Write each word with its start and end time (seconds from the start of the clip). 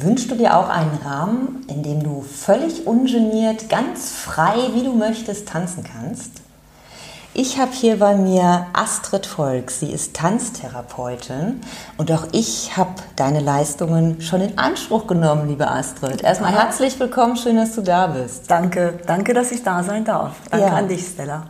Wünschst 0.00 0.30
du 0.30 0.36
dir 0.36 0.56
auch 0.56 0.68
einen 0.68 0.96
Rahmen, 1.04 1.64
in 1.68 1.82
dem 1.82 2.04
du 2.04 2.22
völlig 2.22 2.86
ungeniert, 2.86 3.68
ganz 3.68 4.12
frei, 4.12 4.54
wie 4.74 4.84
du 4.84 4.92
möchtest, 4.92 5.48
tanzen 5.48 5.82
kannst? 5.82 6.40
Ich 7.40 7.56
habe 7.56 7.70
hier 7.70 8.00
bei 8.00 8.16
mir 8.16 8.66
Astrid 8.72 9.24
Volk. 9.24 9.70
Sie 9.70 9.92
ist 9.92 10.16
Tanztherapeutin 10.16 11.60
und 11.96 12.10
auch 12.10 12.26
ich 12.32 12.76
habe 12.76 12.90
deine 13.14 13.38
Leistungen 13.38 14.20
schon 14.20 14.40
in 14.40 14.58
Anspruch 14.58 15.06
genommen, 15.06 15.46
liebe 15.46 15.70
Astrid. 15.70 16.24
Erstmal 16.24 16.50
herzlich 16.50 16.98
willkommen, 16.98 17.36
schön, 17.36 17.54
dass 17.54 17.76
du 17.76 17.82
da 17.82 18.08
bist. 18.08 18.50
Danke, 18.50 18.98
danke, 19.06 19.34
dass 19.34 19.52
ich 19.52 19.62
da 19.62 19.84
sein 19.84 20.04
darf. 20.04 20.32
Danke 20.50 20.66
ja. 20.66 20.72
an 20.72 20.88
dich, 20.88 21.06
Stella. 21.06 21.44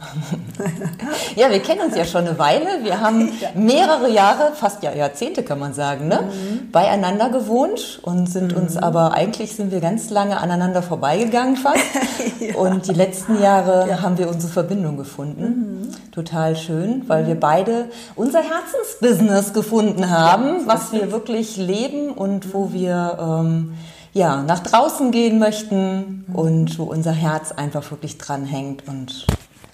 ja, 1.36 1.50
wir 1.50 1.60
kennen 1.60 1.80
uns 1.80 1.96
ja 1.96 2.04
schon 2.04 2.26
eine 2.26 2.38
Weile. 2.38 2.84
Wir 2.84 3.00
haben 3.00 3.32
mehrere 3.54 4.10
Jahre, 4.10 4.52
fast 4.56 4.82
ja 4.82 4.92
Jahrzehnte 4.92 5.42
kann 5.42 5.58
man 5.58 5.72
sagen, 5.72 6.06
ne, 6.06 6.20
mhm. 6.24 6.70
beieinander 6.70 7.30
gewohnt 7.30 8.00
und 8.02 8.30
sind 8.30 8.52
mhm. 8.54 8.62
uns 8.62 8.76
aber 8.76 9.14
eigentlich 9.14 9.56
sind 9.56 9.72
wir 9.72 9.80
ganz 9.80 10.10
lange 10.10 10.38
aneinander 10.38 10.82
vorbeigegangen 10.82 11.56
fast. 11.56 11.80
ja. 12.40 12.56
Und 12.56 12.88
die 12.88 12.92
letzten 12.92 13.40
Jahre 13.40 13.88
ja. 13.88 14.02
haben 14.02 14.18
wir 14.18 14.28
unsere 14.28 14.52
Verbindung 14.52 14.98
gefunden. 14.98 15.42
Mhm. 15.42 15.77
Total 16.12 16.56
schön, 16.56 17.04
weil 17.08 17.26
wir 17.26 17.38
beide 17.38 17.90
unser 18.16 18.40
Herzensbusiness 18.40 19.52
gefunden 19.52 20.10
haben, 20.10 20.66
was 20.66 20.92
wir 20.92 21.12
wirklich 21.12 21.56
leben 21.56 22.10
und 22.10 22.54
wo 22.54 22.72
wir 22.72 23.18
ähm, 23.20 23.74
ja, 24.12 24.42
nach 24.42 24.60
draußen 24.60 25.10
gehen 25.10 25.38
möchten 25.38 26.24
und 26.32 26.78
wo 26.78 26.84
unser 26.84 27.12
Herz 27.12 27.52
einfach 27.52 27.90
wirklich 27.90 28.18
dran 28.18 28.44
hängt 28.44 28.88
und 28.88 29.26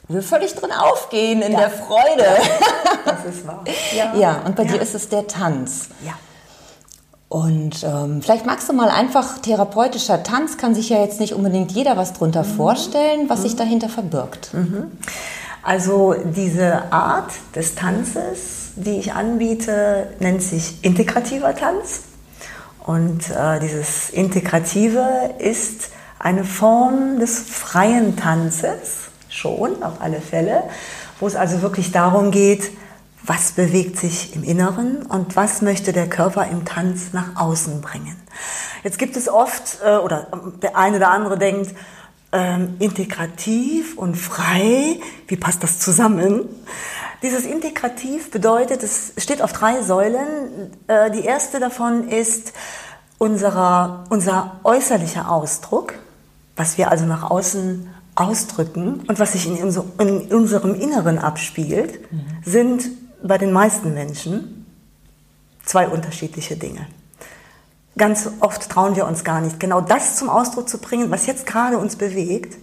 wir 0.08 0.22
völlig 0.22 0.54
drin 0.54 0.70
aufgehen 0.70 1.40
in 1.42 1.52
ja. 1.52 1.60
der 1.60 1.70
Freude. 1.70 2.26
Das 3.04 3.22
ist 3.26 3.46
wahr. 3.46 3.62
Ja, 3.94 4.14
ja 4.16 4.42
und 4.46 4.56
bei 4.56 4.62
ja. 4.62 4.72
dir 4.72 4.80
ist 4.80 4.94
es 4.94 5.10
der 5.10 5.26
Tanz. 5.26 5.90
Ja. 6.06 6.14
Und 7.28 7.82
ähm, 7.82 8.22
vielleicht 8.22 8.46
magst 8.46 8.68
du 8.68 8.72
mal 8.72 8.88
einfach 8.88 9.38
therapeutischer 9.40 10.22
Tanz, 10.22 10.56
kann 10.56 10.74
sich 10.74 10.88
ja 10.88 11.00
jetzt 11.00 11.20
nicht 11.20 11.34
unbedingt 11.34 11.72
jeder 11.72 11.96
was 11.96 12.12
drunter 12.12 12.44
mhm. 12.44 12.56
vorstellen, 12.56 13.28
was 13.28 13.40
mhm. 13.40 13.42
sich 13.42 13.56
dahinter 13.56 13.88
verbirgt. 13.88 14.54
Mhm. 14.54 14.92
Also 15.64 16.14
diese 16.22 16.92
Art 16.92 17.32
des 17.54 17.74
Tanzes, 17.74 18.72
die 18.76 18.98
ich 18.98 19.14
anbiete, 19.14 20.08
nennt 20.20 20.42
sich 20.42 20.84
integrativer 20.84 21.56
Tanz. 21.56 22.02
Und 22.84 23.30
äh, 23.30 23.60
dieses 23.60 24.10
Integrative 24.10 25.06
ist 25.38 25.88
eine 26.18 26.44
Form 26.44 27.18
des 27.18 27.38
freien 27.38 28.14
Tanzes, 28.14 29.08
schon 29.30 29.82
auf 29.82 30.02
alle 30.02 30.20
Fälle, 30.20 30.64
wo 31.18 31.26
es 31.26 31.34
also 31.34 31.62
wirklich 31.62 31.92
darum 31.92 32.30
geht, 32.30 32.70
was 33.22 33.52
bewegt 33.52 33.98
sich 33.98 34.36
im 34.36 34.44
Inneren 34.44 35.06
und 35.06 35.34
was 35.34 35.62
möchte 35.62 35.94
der 35.94 36.10
Körper 36.10 36.46
im 36.46 36.66
Tanz 36.66 37.14
nach 37.14 37.36
außen 37.36 37.80
bringen. 37.80 38.16
Jetzt 38.82 38.98
gibt 38.98 39.16
es 39.16 39.30
oft, 39.30 39.78
äh, 39.82 39.96
oder 39.96 40.26
der 40.62 40.76
eine 40.76 40.98
oder 40.98 41.10
andere 41.10 41.38
denkt, 41.38 41.74
ähm, 42.34 42.74
integrativ 42.80 43.96
und 43.96 44.16
frei. 44.16 45.00
Wie 45.28 45.36
passt 45.36 45.62
das 45.62 45.78
zusammen? 45.78 46.42
Dieses 47.22 47.46
Integrativ 47.46 48.30
bedeutet, 48.30 48.82
es 48.82 49.14
steht 49.16 49.40
auf 49.40 49.52
drei 49.52 49.82
Säulen. 49.82 50.72
Äh, 50.88 51.12
die 51.12 51.24
erste 51.24 51.60
davon 51.60 52.08
ist 52.08 52.52
unserer, 53.18 54.04
unser 54.10 54.60
äußerlicher 54.64 55.30
Ausdruck, 55.30 55.94
was 56.56 56.76
wir 56.76 56.90
also 56.90 57.06
nach 57.06 57.30
außen 57.30 57.88
ausdrücken 58.16 59.00
und 59.06 59.18
was 59.18 59.32
sich 59.32 59.46
in, 59.46 59.56
in 59.56 60.34
unserem 60.34 60.74
Inneren 60.74 61.18
abspielt, 61.18 62.12
mhm. 62.12 62.26
sind 62.44 62.90
bei 63.22 63.38
den 63.38 63.52
meisten 63.52 63.94
Menschen 63.94 64.66
zwei 65.64 65.88
unterschiedliche 65.88 66.56
Dinge. 66.56 66.86
Ganz 67.96 68.28
oft 68.40 68.68
trauen 68.68 68.96
wir 68.96 69.06
uns 69.06 69.22
gar 69.22 69.40
nicht, 69.40 69.60
genau 69.60 69.80
das 69.80 70.16
zum 70.16 70.28
Ausdruck 70.28 70.68
zu 70.68 70.78
bringen, 70.78 71.12
was 71.12 71.26
jetzt 71.26 71.46
gerade 71.46 71.78
uns 71.78 71.94
bewegt. 71.94 72.56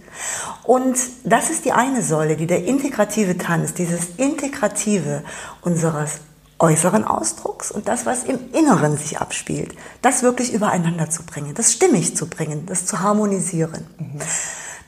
Und 0.62 0.98
das 1.24 1.48
ist 1.48 1.64
die 1.64 1.72
eine 1.72 2.02
Säule, 2.02 2.36
die 2.36 2.46
der 2.46 2.64
integrative 2.64 3.38
Tanz, 3.38 3.72
dieses 3.72 4.10
Integrative 4.18 5.24
unseres 5.62 6.20
äußeren 6.58 7.04
Ausdrucks 7.04 7.70
und 7.72 7.88
das, 7.88 8.06
was 8.06 8.24
im 8.24 8.38
Inneren 8.52 8.96
sich 8.96 9.18
abspielt, 9.18 9.74
das 10.00 10.22
wirklich 10.22 10.52
übereinander 10.52 11.10
zu 11.10 11.24
bringen, 11.24 11.54
das 11.54 11.72
stimmig 11.72 12.14
zu 12.16 12.28
bringen, 12.28 12.66
das 12.66 12.86
zu 12.86 13.00
harmonisieren. 13.00 13.86
Mhm. 13.98 14.20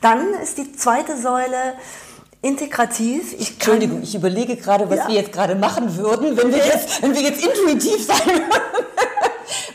Dann 0.01 0.33
ist 0.41 0.57
die 0.57 0.71
zweite 0.73 1.17
Säule 1.17 1.73
integrativ. 2.41 3.33
Ich 3.39 3.53
Entschuldigung, 3.53 4.03
ich 4.03 4.13
überlege 4.13 4.55
gerade, 4.55 4.89
was 4.89 4.99
ja. 4.99 5.07
wir 5.07 5.15
jetzt 5.15 5.33
gerade 5.33 5.55
machen 5.55 5.97
würden, 5.97 6.37
wenn 6.37 6.51
wir 6.51 6.63
jetzt, 6.63 7.01
wenn 7.01 7.13
wir 7.13 7.21
jetzt 7.21 7.43
intuitiv 7.43 8.05
sein 8.05 8.27
würden. 8.27 8.61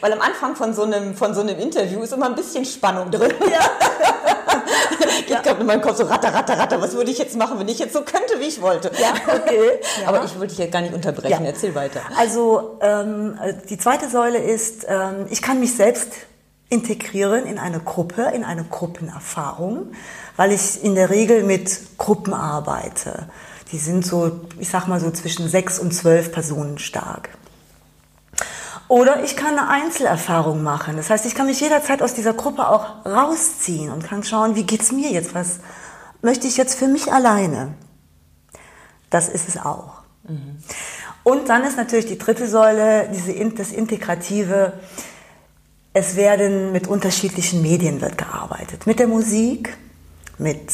Weil 0.00 0.12
am 0.12 0.20
Anfang 0.20 0.56
von 0.56 0.74
so 0.74 0.82
einem, 0.82 1.14
von 1.14 1.34
so 1.34 1.40
einem 1.40 1.58
Interview 1.58 2.00
ist 2.00 2.12
immer 2.12 2.26
ein 2.26 2.34
bisschen 2.34 2.64
Spannung 2.64 3.10
drin. 3.10 3.32
Ja. 3.40 3.60
Geht 5.20 5.30
ja. 5.30 5.40
gerade 5.42 5.60
in 5.60 5.66
meinem 5.66 5.82
Kopf 5.82 5.96
so 5.96 6.04
ratter, 6.04 6.32
ratter, 6.32 6.58
ratter. 6.58 6.80
Was 6.80 6.94
würde 6.94 7.10
ich 7.10 7.18
jetzt 7.18 7.36
machen, 7.36 7.58
wenn 7.58 7.68
ich 7.68 7.78
jetzt 7.78 7.92
so 7.92 8.02
könnte, 8.02 8.38
wie 8.38 8.46
ich 8.46 8.60
wollte? 8.60 8.90
Ja, 9.00 9.12
okay. 9.26 9.80
Ja. 10.02 10.08
Aber 10.08 10.24
ich 10.24 10.34
würde 10.34 10.48
dich 10.48 10.58
jetzt 10.58 10.72
gar 10.72 10.80
nicht 10.80 10.94
unterbrechen. 10.94 11.44
Ja. 11.44 11.50
Erzähl 11.50 11.74
weiter. 11.74 12.00
Also 12.16 12.78
ähm, 12.80 13.38
die 13.68 13.76
zweite 13.76 14.08
Säule 14.08 14.38
ist, 14.38 14.86
ähm, 14.88 15.26
ich 15.30 15.42
kann 15.42 15.60
mich 15.60 15.74
selbst 15.74 16.12
integrieren 16.68 17.44
in 17.46 17.58
eine 17.58 17.80
Gruppe, 17.80 18.30
in 18.34 18.44
eine 18.44 18.64
Gruppenerfahrung, 18.64 19.92
weil 20.36 20.52
ich 20.52 20.82
in 20.82 20.94
der 20.94 21.10
Regel 21.10 21.42
mit 21.42 21.98
Gruppen 21.98 22.32
arbeite. 22.32 23.26
Die 23.72 23.78
sind 23.78 24.06
so, 24.06 24.40
ich 24.58 24.68
sag 24.68 24.86
mal 24.86 25.00
so 25.00 25.10
zwischen 25.10 25.48
sechs 25.48 25.78
und 25.78 25.92
zwölf 25.92 26.32
Personen 26.32 26.78
stark. 26.78 27.30
Oder 28.90 29.22
ich 29.22 29.36
kann 29.36 29.56
eine 29.56 29.68
Einzelerfahrung 29.68 30.64
machen. 30.64 30.96
Das 30.96 31.10
heißt, 31.10 31.24
ich 31.24 31.36
kann 31.36 31.46
mich 31.46 31.60
jederzeit 31.60 32.02
aus 32.02 32.12
dieser 32.12 32.32
Gruppe 32.32 32.68
auch 32.68 33.06
rausziehen 33.06 33.92
und 33.92 34.02
kann 34.02 34.24
schauen, 34.24 34.56
wie 34.56 34.64
geht's 34.64 34.90
mir 34.90 35.12
jetzt? 35.12 35.32
Was 35.32 35.60
möchte 36.22 36.48
ich 36.48 36.56
jetzt 36.56 36.76
für 36.76 36.88
mich 36.88 37.12
alleine? 37.12 37.74
Das 39.08 39.28
ist 39.28 39.48
es 39.48 39.58
auch. 39.58 40.02
Mhm. 40.24 40.58
Und 41.22 41.48
dann 41.48 41.62
ist 41.62 41.76
natürlich 41.76 42.06
die 42.06 42.18
dritte 42.18 42.48
Säule, 42.48 43.08
diese, 43.14 43.32
das 43.50 43.70
Integrative. 43.70 44.72
Es 45.92 46.16
werden 46.16 46.72
mit 46.72 46.88
unterschiedlichen 46.88 47.62
Medien 47.62 48.00
wird 48.00 48.18
gearbeitet. 48.18 48.88
Mit 48.88 48.98
der 48.98 49.06
Musik, 49.06 49.76
mit 50.36 50.68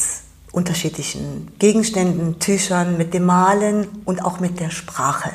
unterschiedlichen 0.51 1.51
Gegenständen, 1.59 2.39
Tüchern, 2.39 2.97
mit 2.97 3.13
dem 3.13 3.25
Malen 3.25 4.01
und 4.05 4.25
auch 4.25 4.39
mit 4.39 4.59
der 4.59 4.71
Sprache. 4.71 5.29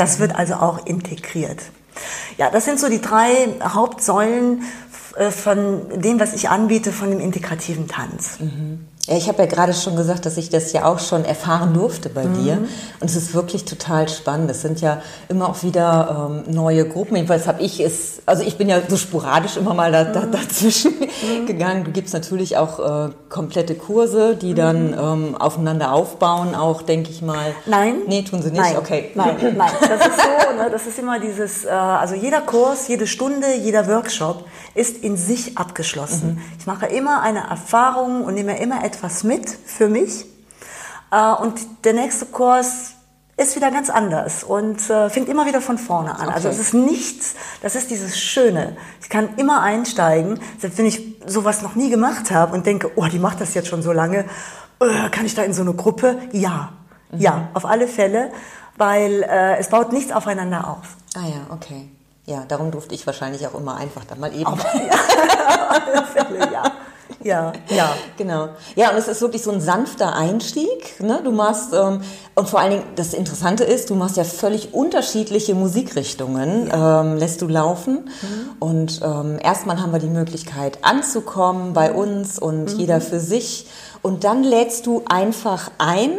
Das 0.00 0.18
wird 0.18 0.34
also 0.34 0.54
auch 0.54 0.86
integriert. 0.86 1.60
Ja, 2.38 2.48
das 2.50 2.64
sind 2.64 2.80
so 2.80 2.88
die 2.88 3.02
drei 3.02 3.48
Hauptsäulen 3.62 4.62
äh, 5.16 5.30
von 5.30 6.00
dem, 6.00 6.18
was 6.18 6.32
ich 6.32 6.48
anbiete, 6.48 6.90
von 6.90 7.10
dem 7.10 7.20
integrativen 7.20 7.86
Tanz. 7.86 8.40
Mhm. 8.40 8.86
Ja, 9.06 9.16
ich 9.16 9.28
habe 9.28 9.38
ja 9.38 9.46
gerade 9.46 9.72
schon 9.72 9.96
gesagt, 9.96 10.26
dass 10.26 10.36
ich 10.36 10.50
das 10.50 10.72
ja 10.72 10.84
auch 10.84 10.98
schon 10.98 11.24
erfahren 11.24 11.72
durfte 11.72 12.10
bei 12.10 12.24
mhm. 12.24 12.44
dir. 12.44 12.52
Und 13.00 13.08
es 13.08 13.16
ist 13.16 13.32
wirklich 13.32 13.64
total 13.64 14.08
spannend. 14.10 14.50
Es 14.50 14.60
sind 14.60 14.82
ja 14.82 15.00
immer 15.28 15.48
auch 15.48 15.62
wieder 15.62 16.28
ähm, 16.46 16.54
neue 16.54 16.86
Gruppen. 16.86 17.16
Jedenfalls 17.16 17.46
habe 17.46 17.62
ich 17.62 17.80
es, 17.80 18.20
also 18.26 18.42
ich 18.42 18.58
bin 18.58 18.68
ja 18.68 18.78
so 18.86 18.98
sporadisch 18.98 19.56
immer 19.56 19.72
mal 19.72 19.90
da, 19.90 20.04
da, 20.04 20.26
mhm. 20.26 20.32
dazwischen 20.32 20.92
mhm. 21.00 21.46
gegangen. 21.46 21.84
Du 21.84 21.92
gibst 21.92 22.12
natürlich 22.12 22.58
auch 22.58 23.06
äh, 23.06 23.10
komplette 23.30 23.74
Kurse, 23.74 24.36
die 24.36 24.52
dann 24.52 24.90
mhm. 24.90 24.98
ähm, 24.98 25.36
aufeinander 25.36 25.92
aufbauen, 25.92 26.54
auch 26.54 26.82
denke 26.82 27.10
ich 27.10 27.22
mal. 27.22 27.54
Nein. 27.64 28.02
Nee, 28.06 28.22
tun 28.22 28.42
sie 28.42 28.50
nicht. 28.50 28.60
Nein. 28.60 28.76
Okay. 28.76 29.10
Nein, 29.14 29.36
nein. 29.56 29.70
Das 29.80 30.06
ist 30.06 30.20
so, 30.20 30.56
ne? 30.62 30.70
das 30.70 30.86
ist 30.86 30.98
immer 30.98 31.18
dieses, 31.18 31.64
äh, 31.64 31.70
also 31.70 32.14
jeder 32.14 32.42
Kurs, 32.42 32.86
jede 32.86 33.06
Stunde, 33.06 33.46
jeder 33.56 33.88
Workshop 33.88 34.44
ist 34.74 34.98
in 34.98 35.16
sich 35.16 35.56
abgeschlossen. 35.58 36.34
Mhm. 36.34 36.42
Ich 36.58 36.66
mache 36.66 36.86
immer 36.86 37.22
eine 37.22 37.48
Erfahrung 37.48 38.24
und 38.24 38.34
nehme 38.34 38.60
immer 38.60 38.84
etwas 38.84 38.89
mit 39.24 39.48
für 39.48 39.88
mich. 39.88 40.26
Äh, 41.10 41.32
und 41.34 41.84
der 41.84 41.92
nächste 41.92 42.26
Kurs 42.26 42.92
ist 43.40 43.56
wieder 43.56 43.70
ganz 43.70 43.88
anders 43.88 44.44
und 44.44 44.90
äh, 44.90 45.08
fängt 45.08 45.28
immer 45.28 45.46
wieder 45.46 45.62
von 45.62 45.78
vorne 45.78 46.10
an. 46.10 46.28
Also 46.28 46.30
okay. 46.30 46.34
Also 46.34 46.48
es 46.48 46.58
ist 46.58 46.74
nichts, 46.74 47.34
das 47.62 47.74
ist 47.74 47.90
dieses 47.90 48.18
Schöne. 48.20 48.76
Ich 49.00 49.08
kann 49.08 49.30
immer 49.36 49.62
einsteigen, 49.62 50.38
selbst 50.58 50.78
wenn 50.78 50.86
ich 50.86 51.16
sowas 51.26 51.62
noch 51.62 51.74
nie 51.74 51.88
gemacht 51.88 52.30
habe 52.30 52.54
und 52.54 52.66
denke, 52.66 52.90
oh, 52.96 53.06
die 53.06 53.18
macht 53.18 53.40
das 53.40 53.54
jetzt 53.54 53.68
schon 53.68 53.82
so 53.82 53.92
lange, 53.92 54.26
äh, 54.80 55.08
kann 55.10 55.24
ich 55.24 55.34
da 55.34 55.42
in 55.42 55.54
so 55.54 55.62
eine 55.62 55.72
Gruppe? 55.72 56.18
Ja, 56.32 56.72
mhm. 57.10 57.20
ja, 57.20 57.48
auf 57.54 57.64
alle 57.64 57.88
Fälle, 57.88 58.30
weil 58.76 59.22
äh, 59.22 59.56
es 59.56 59.68
baut 59.68 59.92
nichts 59.92 60.12
aufeinander 60.12 60.68
auf. 60.68 60.96
Ah 61.16 61.26
ja, 61.26 61.54
okay. 61.54 61.88
Ja, 62.26 62.44
darum 62.46 62.70
durfte 62.70 62.94
ich 62.94 63.06
wahrscheinlich 63.06 63.46
auch 63.46 63.54
immer 63.54 63.76
einfach 63.76 64.04
dann 64.04 64.20
mal 64.20 64.32
eben. 64.34 64.46
Auf 64.46 64.64
alle 64.66 66.04
Fälle, 66.06 66.52
ja. 66.52 66.62
Ja, 67.22 67.52
ja. 67.68 67.94
Genau. 68.16 68.48
Ja, 68.76 68.90
und 68.90 68.96
es 68.96 69.08
ist 69.08 69.20
wirklich 69.20 69.42
so 69.42 69.50
ein 69.50 69.60
sanfter 69.60 70.14
Einstieg. 70.14 71.00
Ne? 71.00 71.20
Du 71.22 71.32
machst, 71.32 71.72
ähm, 71.74 72.00
und 72.34 72.48
vor 72.48 72.60
allen 72.60 72.70
Dingen, 72.70 72.84
das 72.96 73.12
Interessante 73.12 73.64
ist, 73.64 73.90
du 73.90 73.94
machst 73.94 74.16
ja 74.16 74.24
völlig 74.24 74.72
unterschiedliche 74.72 75.54
Musikrichtungen, 75.54 76.68
ja. 76.68 77.02
ähm, 77.02 77.16
lässt 77.16 77.42
du 77.42 77.48
laufen. 77.48 78.10
Mhm. 78.22 78.50
Und 78.58 79.00
ähm, 79.04 79.38
erstmal 79.42 79.80
haben 79.82 79.92
wir 79.92 79.98
die 79.98 80.08
Möglichkeit 80.08 80.78
anzukommen 80.82 81.74
bei 81.74 81.92
uns 81.92 82.38
und 82.38 82.72
mhm. 82.72 82.78
jeder 82.78 83.00
für 83.00 83.20
sich. 83.20 83.66
Und 84.02 84.24
dann 84.24 84.42
lädst 84.42 84.86
du 84.86 85.02
einfach 85.06 85.70
ein, 85.76 86.12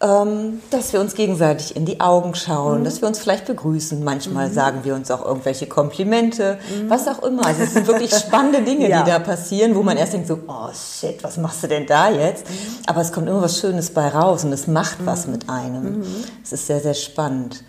ähm, 0.00 0.60
dass 0.70 0.92
wir 0.92 1.00
uns 1.00 1.14
gegenseitig 1.14 1.76
in 1.76 1.86
die 1.86 2.00
Augen 2.00 2.34
schauen, 2.34 2.80
mhm. 2.80 2.84
dass 2.84 3.00
wir 3.00 3.08
uns 3.08 3.18
vielleicht 3.18 3.46
begrüßen. 3.46 4.02
Manchmal 4.02 4.48
mhm. 4.48 4.52
sagen 4.52 4.80
wir 4.82 4.94
uns 4.94 5.10
auch 5.10 5.24
irgendwelche 5.24 5.66
Komplimente, 5.66 6.58
mhm. 6.70 6.90
was 6.90 7.06
auch 7.08 7.22
immer. 7.22 7.46
Also 7.46 7.62
es 7.62 7.74
sind 7.74 7.86
wirklich 7.86 8.14
spannende 8.14 8.62
Dinge, 8.70 8.88
ja. 8.88 9.02
die 9.02 9.10
da 9.10 9.18
passieren, 9.18 9.74
wo 9.74 9.82
man 9.82 9.96
erst 9.96 10.14
denkt 10.14 10.28
so, 10.28 10.40
oh 10.46 10.68
shit, 10.72 11.22
was 11.22 11.36
machst 11.36 11.62
du 11.62 11.68
denn 11.68 11.86
da 11.86 12.10
jetzt? 12.10 12.48
Mhm. 12.48 12.54
Aber 12.86 13.00
es 13.00 13.12
kommt 13.12 13.28
immer 13.28 13.42
was 13.42 13.58
Schönes 13.58 13.90
bei 13.90 14.08
raus 14.08 14.44
und 14.44 14.52
es 14.52 14.66
macht 14.66 14.98
was 15.04 15.26
mhm. 15.26 15.32
mit 15.32 15.48
einem. 15.48 15.98
Mhm. 15.98 16.24
Es 16.42 16.52
ist 16.52 16.66
sehr, 16.66 16.80
sehr 16.80 16.94
spannend. 16.94 17.62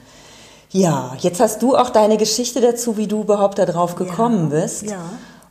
Ja, 0.72 1.16
jetzt 1.20 1.40
hast 1.40 1.62
du 1.62 1.78
auch 1.78 1.90
deine 1.90 2.18
Geschichte 2.18 2.60
dazu, 2.60 2.98
wie 2.98 3.08
du 3.08 3.22
überhaupt 3.22 3.60
darauf 3.60 3.96
gekommen 3.96 4.52
ja. 4.52 4.62
bist. 4.62 4.84
Ja. 4.84 4.98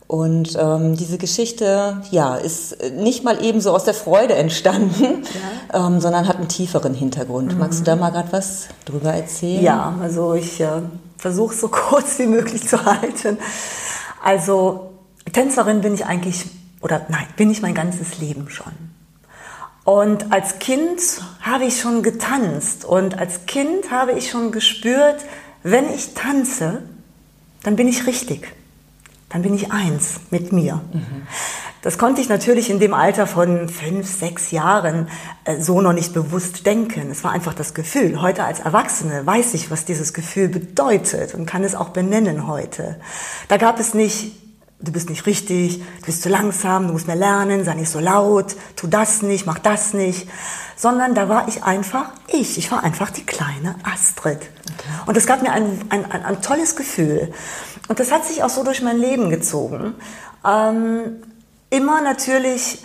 Und 0.07 0.55
ähm, 0.59 0.95
diese 0.95 1.17
Geschichte, 1.17 2.01
ja, 2.11 2.35
ist 2.35 2.77
nicht 2.93 3.23
mal 3.23 3.43
eben 3.43 3.59
so 3.59 3.71
aus 3.71 3.85
der 3.85 3.95
Freude 3.95 4.35
entstanden, 4.35 5.23
ja. 5.73 5.87
ähm, 5.87 5.99
sondern 5.99 6.27
hat 6.27 6.37
einen 6.37 6.47
tieferen 6.47 6.93
Hintergrund. 6.93 7.53
Mhm. 7.53 7.59
Magst 7.59 7.79
du 7.79 7.83
da 7.85 7.95
mal 7.95 8.11
gerade 8.11 8.31
was 8.31 8.67
drüber 8.85 9.13
erzählen? 9.13 9.63
Ja, 9.63 9.95
also 9.99 10.35
ich 10.35 10.61
äh, 10.61 10.81
versuche 11.17 11.55
so 11.55 11.67
kurz 11.71 12.19
wie 12.19 12.27
möglich 12.27 12.67
zu 12.67 12.85
halten. 12.85 13.39
Also 14.23 14.91
Tänzerin 15.33 15.81
bin 15.81 15.95
ich 15.95 16.05
eigentlich, 16.05 16.45
oder 16.81 17.01
nein, 17.09 17.25
bin 17.35 17.49
ich 17.49 17.63
mein 17.63 17.73
ganzes 17.73 18.19
Leben 18.19 18.47
schon. 18.49 18.73
Und 19.85 20.31
als 20.31 20.59
Kind 20.59 20.99
habe 21.41 21.65
ich 21.65 21.79
schon 21.79 22.03
getanzt 22.03 22.85
und 22.85 23.17
als 23.17 23.47
Kind 23.47 23.91
habe 23.91 24.13
ich 24.13 24.29
schon 24.29 24.51
gespürt, 24.51 25.17
wenn 25.63 25.91
ich 25.91 26.13
tanze, 26.13 26.83
dann 27.63 27.75
bin 27.75 27.87
ich 27.87 28.05
richtig 28.05 28.51
dann 29.35 29.41
bin 29.41 29.53
ich 29.53 29.69
eins 29.69 30.21
mit 30.31 30.53
mir. 30.53 30.75
Mhm. 30.93 31.27
Das 31.81 31.97
konnte 31.97 32.21
ich 32.21 32.29
natürlich 32.29 32.69
in 32.69 32.79
dem 32.79 32.93
Alter 32.93 33.27
von 33.27 33.67
fünf, 33.67 34.09
sechs 34.09 34.51
Jahren 34.51 35.09
äh, 35.43 35.59
so 35.59 35.81
noch 35.81 35.91
nicht 35.91 36.13
bewusst 36.13 36.65
denken. 36.65 37.11
Es 37.11 37.25
war 37.25 37.33
einfach 37.33 37.53
das 37.53 37.73
Gefühl. 37.73 38.21
Heute 38.21 38.45
als 38.45 38.61
Erwachsene 38.61 39.25
weiß 39.25 39.53
ich, 39.55 39.69
was 39.69 39.83
dieses 39.83 40.13
Gefühl 40.13 40.47
bedeutet 40.47 41.35
und 41.35 41.45
kann 41.45 41.65
es 41.65 41.75
auch 41.75 41.89
benennen 41.89 42.47
heute. 42.47 42.95
Da 43.49 43.57
gab 43.57 43.77
es 43.77 43.93
nicht, 43.93 44.31
du 44.79 44.91
bist 44.91 45.09
nicht 45.09 45.25
richtig, 45.25 45.79
du 45.79 46.05
bist 46.05 46.21
zu 46.21 46.29
langsam, 46.29 46.87
du 46.87 46.93
musst 46.93 47.07
mehr 47.07 47.15
lernen, 47.15 47.63
sei 47.63 47.73
nicht 47.75 47.89
so 47.89 47.99
laut, 47.99 48.55
tu 48.75 48.87
das 48.87 49.21
nicht, 49.21 49.45
mach 49.45 49.59
das 49.59 49.93
nicht. 49.93 50.27
Sondern 50.77 51.15
da 51.15 51.29
war 51.29 51.47
ich 51.47 51.63
einfach 51.63 52.11
ich. 52.27 52.57
Ich 52.57 52.69
war 52.69 52.83
einfach 52.83 53.09
die 53.09 53.25
kleine 53.25 53.75
Astrid. 53.83 54.37
Okay. 54.37 54.89
Und 55.05 55.15
es 55.15 55.25
gab 55.25 55.41
mir 55.41 55.51
ein, 55.51 55.81
ein, 55.89 56.11
ein, 56.11 56.25
ein 56.25 56.41
tolles 56.41 56.75
Gefühl. 56.75 57.31
Und 57.87 57.99
das 57.99 58.11
hat 58.11 58.25
sich 58.25 58.43
auch 58.43 58.49
so 58.49 58.63
durch 58.63 58.81
mein 58.81 58.97
Leben 58.97 59.29
gezogen. 59.29 59.95
Ähm, 60.45 61.23
immer 61.69 62.01
natürlich 62.01 62.83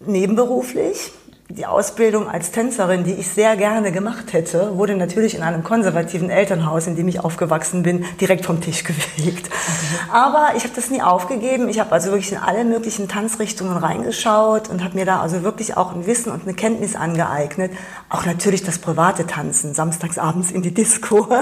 nebenberuflich. 0.00 1.12
Die 1.48 1.64
Ausbildung 1.64 2.28
als 2.28 2.50
Tänzerin, 2.50 3.04
die 3.04 3.12
ich 3.12 3.28
sehr 3.28 3.56
gerne 3.56 3.92
gemacht 3.92 4.32
hätte, 4.32 4.76
wurde 4.76 4.96
natürlich 4.96 5.36
in 5.36 5.42
einem 5.42 5.62
konservativen 5.62 6.28
Elternhaus, 6.28 6.88
in 6.88 6.96
dem 6.96 7.06
ich 7.06 7.20
aufgewachsen 7.20 7.84
bin, 7.84 8.04
direkt 8.20 8.44
vom 8.44 8.60
Tisch 8.60 8.82
gefegt. 8.84 9.48
Mhm. 9.48 10.10
Aber 10.10 10.48
ich 10.56 10.64
habe 10.64 10.74
das 10.74 10.90
nie 10.90 11.02
aufgegeben. 11.02 11.68
Ich 11.68 11.78
habe 11.78 11.92
also 11.92 12.10
wirklich 12.10 12.32
in 12.32 12.38
alle 12.38 12.64
möglichen 12.64 13.06
Tanzrichtungen 13.06 13.76
reingeschaut 13.76 14.68
und 14.68 14.82
habe 14.82 14.96
mir 14.96 15.04
da 15.04 15.20
also 15.20 15.44
wirklich 15.44 15.76
auch 15.76 15.94
ein 15.94 16.04
Wissen 16.06 16.32
und 16.32 16.42
eine 16.42 16.54
Kenntnis 16.54 16.96
angeeignet. 16.96 17.70
Auch 18.08 18.26
natürlich 18.26 18.64
das 18.64 18.80
private 18.80 19.24
Tanzen, 19.28 19.72
samstagsabends 19.72 20.50
in 20.50 20.62
die 20.62 20.74
Disco. 20.74 21.28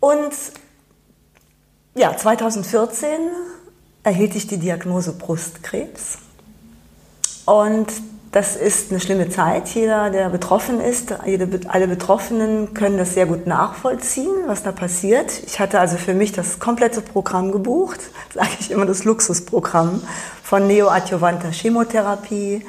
Und 0.00 0.32
ja, 1.94 2.16
2014 2.16 3.08
erhielt 4.02 4.34
ich 4.34 4.48
die 4.48 4.56
Diagnose 4.56 5.12
Brustkrebs. 5.12 6.18
Und 7.44 7.92
das 8.32 8.56
ist 8.56 8.90
eine 8.90 8.98
schlimme 8.98 9.28
Zeit. 9.28 9.68
Jeder, 9.68 10.08
der 10.08 10.30
betroffen 10.30 10.80
ist, 10.80 11.14
jede, 11.26 11.48
alle 11.68 11.86
Betroffenen 11.86 12.72
können 12.72 12.96
das 12.96 13.12
sehr 13.12 13.26
gut 13.26 13.46
nachvollziehen, 13.46 14.32
was 14.46 14.62
da 14.62 14.72
passiert. 14.72 15.42
Ich 15.46 15.60
hatte 15.60 15.78
also 15.78 15.98
für 15.98 16.14
mich 16.14 16.32
das 16.32 16.58
komplette 16.58 17.02
Programm 17.02 17.52
gebucht, 17.52 18.00
sage 18.34 18.48
ich 18.58 18.70
immer 18.70 18.86
das 18.86 19.04
Luxusprogramm 19.04 20.02
von 20.42 20.66
neoadjuvanter 20.66 21.50
Chemotherapie 21.50 22.64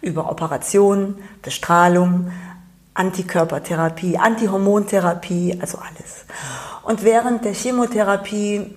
über 0.00 0.30
Operation, 0.30 1.16
Bestrahlung, 1.42 2.32
Antikörpertherapie, 2.94 4.16
Antihormontherapie, 4.16 5.58
also 5.60 5.78
alles. 5.78 6.24
Und 6.84 7.04
während 7.04 7.44
der 7.44 7.52
Chemotherapie 7.52 8.74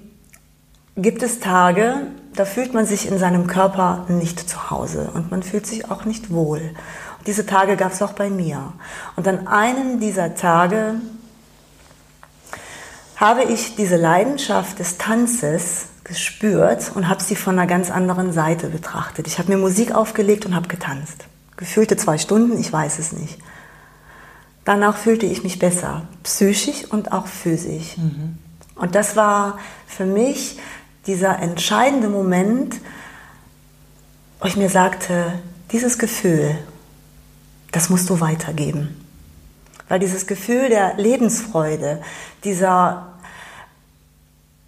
gibt 0.97 1.23
es 1.23 1.39
Tage, 1.39 2.07
da 2.35 2.45
fühlt 2.45 2.73
man 2.73 2.85
sich 2.85 3.07
in 3.07 3.17
seinem 3.17 3.47
Körper 3.47 4.05
nicht 4.07 4.49
zu 4.49 4.69
Hause 4.69 5.09
und 5.13 5.31
man 5.31 5.43
fühlt 5.43 5.65
sich 5.65 5.89
auch 5.89 6.05
nicht 6.05 6.31
wohl. 6.31 6.59
Und 7.17 7.27
diese 7.27 7.45
Tage 7.45 7.77
gab 7.77 7.93
es 7.93 8.01
auch 8.01 8.13
bei 8.13 8.29
mir. 8.29 8.73
Und 9.15 9.27
an 9.27 9.47
einem 9.47 9.99
dieser 9.99 10.35
Tage 10.35 10.95
habe 13.15 13.43
ich 13.43 13.75
diese 13.75 13.95
Leidenschaft 13.95 14.79
des 14.79 14.97
Tanzes 14.97 15.87
gespürt 16.03 16.91
und 16.93 17.07
habe 17.07 17.23
sie 17.23 17.35
von 17.35 17.57
einer 17.57 17.67
ganz 17.67 17.89
anderen 17.89 18.31
Seite 18.31 18.67
betrachtet. 18.67 19.27
Ich 19.27 19.39
habe 19.39 19.51
mir 19.51 19.57
Musik 19.57 19.93
aufgelegt 19.93 20.45
und 20.45 20.55
habe 20.55 20.67
getanzt. 20.67 21.25
Gefühlte 21.57 21.97
zwei 21.97 22.17
Stunden, 22.17 22.59
ich 22.59 22.71
weiß 22.71 22.99
es 22.99 23.13
nicht. 23.13 23.39
Danach 24.65 24.97
fühlte 24.97 25.25
ich 25.25 25.43
mich 25.43 25.59
besser, 25.59 26.07
psychisch 26.23 26.85
und 26.89 27.11
auch 27.11 27.27
physisch. 27.27 27.97
Mhm. 27.97 28.37
Und 28.75 28.95
das 28.95 29.15
war 29.15 29.57
für 29.87 30.05
mich 30.05 30.59
dieser 31.07 31.39
entscheidende 31.39 32.09
Moment, 32.09 32.75
wo 34.39 34.47
ich 34.47 34.57
mir 34.57 34.69
sagte, 34.69 35.33
dieses 35.71 35.97
Gefühl, 35.97 36.57
das 37.71 37.89
musst 37.89 38.09
du 38.09 38.19
weitergeben. 38.19 39.01
Weil 39.87 39.99
dieses 39.99 40.27
Gefühl 40.27 40.69
der 40.69 40.95
Lebensfreude, 40.95 42.01
dieser 42.43 43.15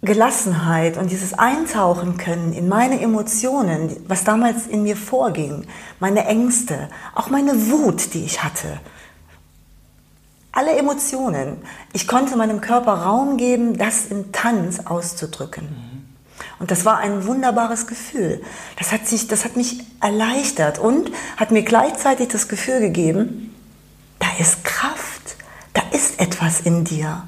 Gelassenheit 0.00 0.96
und 0.96 1.10
dieses 1.10 1.34
Eintauchen 1.34 2.18
können 2.18 2.52
in 2.52 2.68
meine 2.68 3.00
Emotionen, 3.00 3.96
was 4.06 4.22
damals 4.22 4.66
in 4.68 4.84
mir 4.84 4.96
vorging, 4.96 5.66
meine 5.98 6.24
Ängste, 6.24 6.88
auch 7.16 7.30
meine 7.30 7.68
Wut, 7.68 8.14
die 8.14 8.24
ich 8.24 8.44
hatte, 8.44 8.78
alle 10.52 10.76
Emotionen. 10.76 11.58
Ich 11.92 12.06
konnte 12.06 12.36
meinem 12.36 12.60
Körper 12.60 12.94
Raum 12.94 13.36
geben, 13.36 13.76
das 13.76 14.06
im 14.06 14.32
Tanz 14.32 14.80
auszudrücken. 14.86 15.97
Und 16.58 16.70
das 16.70 16.84
war 16.84 16.98
ein 16.98 17.26
wunderbares 17.26 17.86
Gefühl. 17.86 18.42
Das 18.76 18.90
hat, 18.92 19.06
sich, 19.06 19.28
das 19.28 19.44
hat 19.44 19.56
mich 19.56 19.84
erleichtert 20.00 20.78
und 20.78 21.10
hat 21.36 21.50
mir 21.50 21.62
gleichzeitig 21.62 22.28
das 22.28 22.48
Gefühl 22.48 22.80
gegeben, 22.80 23.54
da 24.18 24.26
ist 24.40 24.64
Kraft, 24.64 25.36
da 25.72 25.82
ist 25.92 26.20
etwas 26.20 26.60
in 26.60 26.84
dir. 26.84 27.22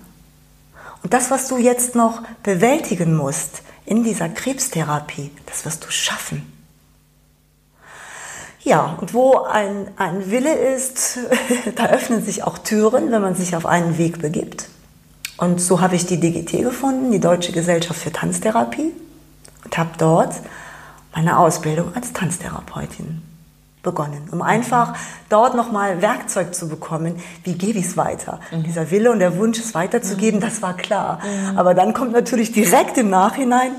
Und 1.03 1.15
das, 1.15 1.31
was 1.31 1.49
du 1.49 1.59
jetzt 1.59 1.95
noch 1.95 2.23
bewältigen 2.43 3.15
musst 3.15 3.63
in 3.87 4.03
dieser 4.03 4.29
Krebstherapie, 4.29 5.31
das 5.47 5.65
wirst 5.65 5.85
du 5.85 5.91
schaffen. 5.91 6.53
Ja, 8.63 8.99
und 9.01 9.15
wo 9.15 9.39
ein, 9.39 9.89
ein 9.97 10.31
Wille 10.31 10.53
ist, 10.53 11.19
da 11.77 11.87
öffnen 11.87 12.23
sich 12.23 12.43
auch 12.43 12.59
Türen, 12.59 13.11
wenn 13.11 13.23
man 13.23 13.35
sich 13.35 13.57
auf 13.57 13.65
einen 13.65 13.97
Weg 13.97 14.21
begibt. 14.21 14.69
Und 15.39 15.61
so 15.61 15.81
habe 15.81 15.97
ich 15.97 16.05
die 16.05 16.21
DGT 16.21 16.63
gefunden, 16.63 17.11
die 17.11 17.21
Deutsche 17.21 17.53
Gesellschaft 17.53 18.01
für 18.01 18.13
Tanztherapie, 18.13 18.93
und 19.65 19.77
habe 19.79 19.91
dort 19.99 20.35
meine 21.15 21.39
Ausbildung 21.39 21.95
als 21.95 22.13
Tanztherapeutin 22.13 23.23
begonnen, 23.83 24.29
um 24.31 24.43
einfach 24.43 24.95
dort 25.29 25.55
nochmal 25.55 26.03
Werkzeug 26.03 26.55
zu 26.55 26.69
bekommen, 26.69 27.17
wie 27.45 27.55
gebe 27.55 27.79
ich 27.79 27.87
es 27.87 27.97
weiter. 27.97 28.41
Mhm. 28.51 28.65
Dieser 28.65 28.91
Wille 28.91 29.11
und 29.11 29.21
der 29.21 29.37
Wunsch, 29.37 29.59
es 29.59 29.75
weiterzugeben, 29.75 30.41
mhm. 30.41 30.45
das 30.45 30.61
war 30.63 30.77
klar. 30.77 31.21
Mhm. 31.25 31.59
Aber 31.59 31.75
dann 31.75 31.95
kommt 31.95 32.13
natürlich 32.13 32.53
direkt 32.53 32.99
im 32.99 33.09
Nachhinein, 33.09 33.73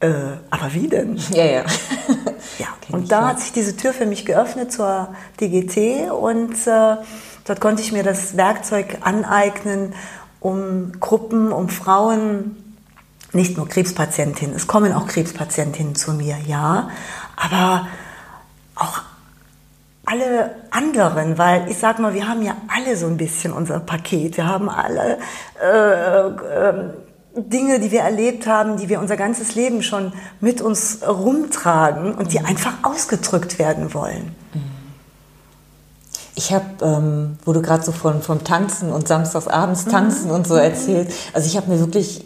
äh, 0.00 0.10
aber 0.50 0.72
wie 0.72 0.86
denn? 0.86 1.16
Ja, 1.32 1.44
ja. 1.44 1.64
ja. 2.58 2.66
Und 2.92 3.10
da 3.10 3.28
hat 3.28 3.40
sich 3.40 3.52
diese 3.52 3.76
Tür 3.76 3.92
für 3.92 4.06
mich 4.06 4.24
geöffnet 4.24 4.72
zur 4.72 5.08
DGT 5.40 6.10
und 6.12 6.54
äh, 6.66 6.96
dort 7.44 7.60
konnte 7.60 7.82
ich 7.82 7.92
mir 7.92 8.04
das 8.04 8.36
Werkzeug 8.36 8.98
aneignen, 9.00 9.94
um 10.40 10.92
Gruppen, 11.00 11.50
um 11.50 11.68
Frauen, 11.68 12.67
nicht 13.32 13.56
nur 13.56 13.68
Krebspatientinnen, 13.68 14.56
es 14.56 14.66
kommen 14.66 14.92
auch 14.92 15.06
Krebspatientinnen 15.06 15.94
zu 15.94 16.12
mir, 16.12 16.36
ja, 16.46 16.90
aber 17.36 17.86
auch 18.74 19.02
alle 20.08 20.54
anderen, 20.70 21.36
weil 21.36 21.70
ich 21.70 21.78
sag 21.78 21.98
mal, 21.98 22.14
wir 22.14 22.26
haben 22.26 22.42
ja 22.42 22.56
alle 22.68 22.96
so 22.96 23.06
ein 23.06 23.18
bisschen 23.18 23.52
unser 23.52 23.78
Paket. 23.78 24.38
Wir 24.38 24.46
haben 24.46 24.70
alle 24.70 25.18
äh, 25.62 26.28
äh, 26.28 26.90
Dinge, 27.36 27.78
die 27.78 27.90
wir 27.90 28.00
erlebt 28.00 28.46
haben, 28.46 28.78
die 28.78 28.88
wir 28.88 29.00
unser 29.00 29.16
ganzes 29.16 29.54
Leben 29.54 29.82
schon 29.82 30.12
mit 30.40 30.62
uns 30.62 31.00
rumtragen 31.06 32.14
und 32.14 32.32
die 32.32 32.38
mhm. 32.38 32.46
einfach 32.46 32.72
ausgedrückt 32.84 33.58
werden 33.58 33.92
wollen. 33.92 34.34
Ich 36.34 36.52
habe, 36.52 36.64
ähm, 36.82 37.38
wo 37.44 37.52
du 37.52 37.60
gerade 37.60 37.82
so 37.82 37.92
von 37.92 38.22
vom 38.22 38.44
Tanzen 38.44 38.92
und 38.92 39.08
samstagsabends 39.08 39.86
tanzen 39.86 40.28
mhm. 40.28 40.36
und 40.36 40.46
so 40.46 40.54
erzählt, 40.54 41.12
also 41.34 41.46
ich 41.46 41.56
habe 41.56 41.70
mir 41.70 41.80
wirklich 41.80 42.24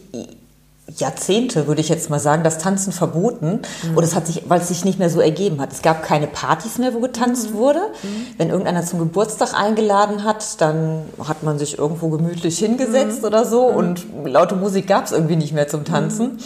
Jahrzehnte, 0.97 1.67
würde 1.67 1.81
ich 1.81 1.89
jetzt 1.89 2.11
mal 2.11 2.19
sagen, 2.19 2.45
das 2.45 2.59
Tanzen 2.59 2.93
verboten. 2.93 3.61
Mhm. 3.83 3.97
Und 3.97 4.05
es 4.05 4.15
hat 4.15 4.27
sich, 4.27 4.43
weil 4.49 4.61
es 4.61 4.69
sich 4.69 4.85
nicht 4.85 4.99
mehr 4.99 5.11
so 5.11 5.21
ergeben 5.21 5.61
hat. 5.61 5.73
Es 5.73 5.83
gab 5.83 6.03
keine 6.03 6.27
Partys 6.27 6.79
mehr, 6.79 6.95
wo 6.95 7.01
getanzt 7.01 7.51
mhm. 7.51 7.55
wurde. 7.55 7.81
Mhm. 8.03 8.09
Wenn 8.39 8.51
irgendeiner 8.51 8.85
zum 8.85 8.99
Geburtstag 8.99 9.55
eingeladen 9.55 10.25
hat, 10.25 10.61
dann 10.61 11.03
hat 11.27 11.43
man 11.43 11.59
sich 11.59 11.79
irgendwo 11.79 12.09
gemütlich 12.09 12.59
hingesetzt 12.59 13.21
mhm. 13.21 13.27
oder 13.27 13.45
so. 13.45 13.71
Mhm. 13.71 13.77
Und 13.77 14.07
laute 14.25 14.57
Musik 14.57 14.87
gab 14.87 15.05
es 15.05 15.13
irgendwie 15.13 15.37
nicht 15.37 15.53
mehr 15.53 15.69
zum 15.69 15.85
Tanzen. 15.85 16.39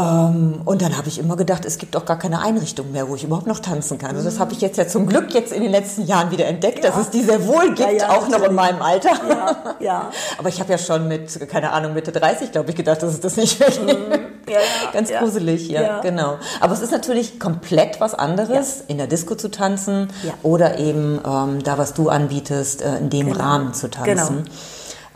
Ähm, 0.00 0.62
und 0.64 0.80
dann 0.82 0.96
habe 0.96 1.08
ich 1.08 1.18
immer 1.18 1.36
gedacht, 1.36 1.64
es 1.64 1.76
gibt 1.76 1.94
auch 1.94 2.04
gar 2.06 2.18
keine 2.18 2.40
Einrichtung 2.40 2.90
mehr, 2.92 3.08
wo 3.08 3.16
ich 3.16 3.24
überhaupt 3.24 3.46
noch 3.46 3.58
tanzen 3.58 3.98
kann. 3.98 4.12
Also 4.12 4.24
das 4.24 4.38
habe 4.38 4.52
ich 4.52 4.60
jetzt 4.60 4.78
ja 4.78 4.88
zum 4.88 5.06
Glück 5.06 5.34
jetzt 5.34 5.52
in 5.52 5.62
den 5.62 5.70
letzten 5.70 6.06
Jahren 6.06 6.30
wieder 6.30 6.46
entdeckt, 6.46 6.82
ja. 6.82 6.90
dass 6.90 7.00
es 7.00 7.10
die 7.10 7.22
sehr 7.22 7.46
wohl 7.46 7.74
gibt, 7.74 7.80
ja, 7.80 7.90
ja, 7.90 8.10
auch 8.10 8.28
noch 8.28 8.42
in 8.42 8.54
meinem 8.54 8.80
Alter. 8.80 9.10
Ja, 9.28 9.56
ja. 9.78 10.10
Aber 10.38 10.48
ich 10.48 10.58
habe 10.60 10.72
ja 10.72 10.78
schon 10.78 11.06
mit, 11.06 11.48
keine 11.50 11.72
Ahnung, 11.72 11.92
Mitte 11.92 12.12
30, 12.12 12.52
glaube 12.52 12.70
ich, 12.70 12.76
gedacht, 12.76 13.02
dass 13.02 13.12
es 13.12 13.20
das 13.20 13.36
nicht 13.36 13.60
mehr 13.60 13.70
gibt. 13.70 14.10
Ganz 14.92 15.10
gruselig, 15.10 15.68
ja, 15.68 16.00
genau. 16.00 16.38
Aber 16.60 16.72
es 16.72 16.80
ist 16.80 16.92
natürlich 16.92 17.38
komplett 17.38 18.00
was 18.00 18.14
anderes, 18.14 18.82
in 18.88 18.98
der 18.98 19.06
Disco 19.06 19.34
zu 19.34 19.50
tanzen 19.50 20.08
oder 20.42 20.78
eben 20.78 21.20
ähm, 21.24 21.62
da, 21.62 21.78
was 21.78 21.94
du 21.94 22.08
anbietest, 22.08 22.82
äh, 22.82 22.96
in 22.96 23.10
dem 23.10 23.28
genau. 23.28 23.38
Rahmen 23.38 23.74
zu 23.74 23.90
tanzen. 23.90 24.44
Genau. 24.44 24.50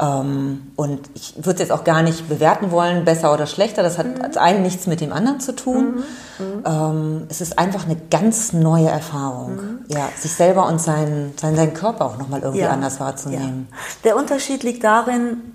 Ähm, 0.01 0.73
und 0.75 1.09
ich 1.15 1.37
würde 1.37 1.53
es 1.53 1.59
jetzt 1.61 1.73
auch 1.73 1.85
gar 1.85 2.03
nicht 2.03 2.29
bewerten 2.29 2.73
wollen, 2.73 3.05
besser 3.05 3.33
oder 3.33 3.47
schlechter. 3.47 3.83
Das 3.83 3.97
hat 3.97 4.07
mhm. 4.07 4.23
das 4.23 4.37
eine 4.37 4.59
nichts 4.59 4.87
mit 4.87 5.01
dem 5.01 5.13
anderen 5.13 5.41
zu 5.41 5.55
tun. 5.55 6.05
Mhm. 6.39 6.45
mhm. 6.45 6.65
Ähm, 6.65 7.27
es 7.29 7.41
ist 7.41 7.59
einfach 7.59 7.85
eine 7.85 7.97
ganz 8.11 8.53
neue 8.53 8.89
Erfahrung, 8.89 9.57
mhm. 9.57 9.79
ja, 9.89 10.09
sich 10.17 10.33
selber 10.33 10.67
und 10.67 10.81
seinen, 10.81 11.37
seinen, 11.39 11.57
seinen 11.57 11.75
Körper 11.75 12.07
auch 12.07 12.19
nochmal 12.19 12.41
irgendwie 12.41 12.63
ja. 12.63 12.71
anders 12.71 12.99
wahrzunehmen. 12.99 13.69
Ja. 13.71 13.77
Der 14.05 14.17
Unterschied 14.17 14.65
liegt 14.65 14.83
darin, 14.83 15.55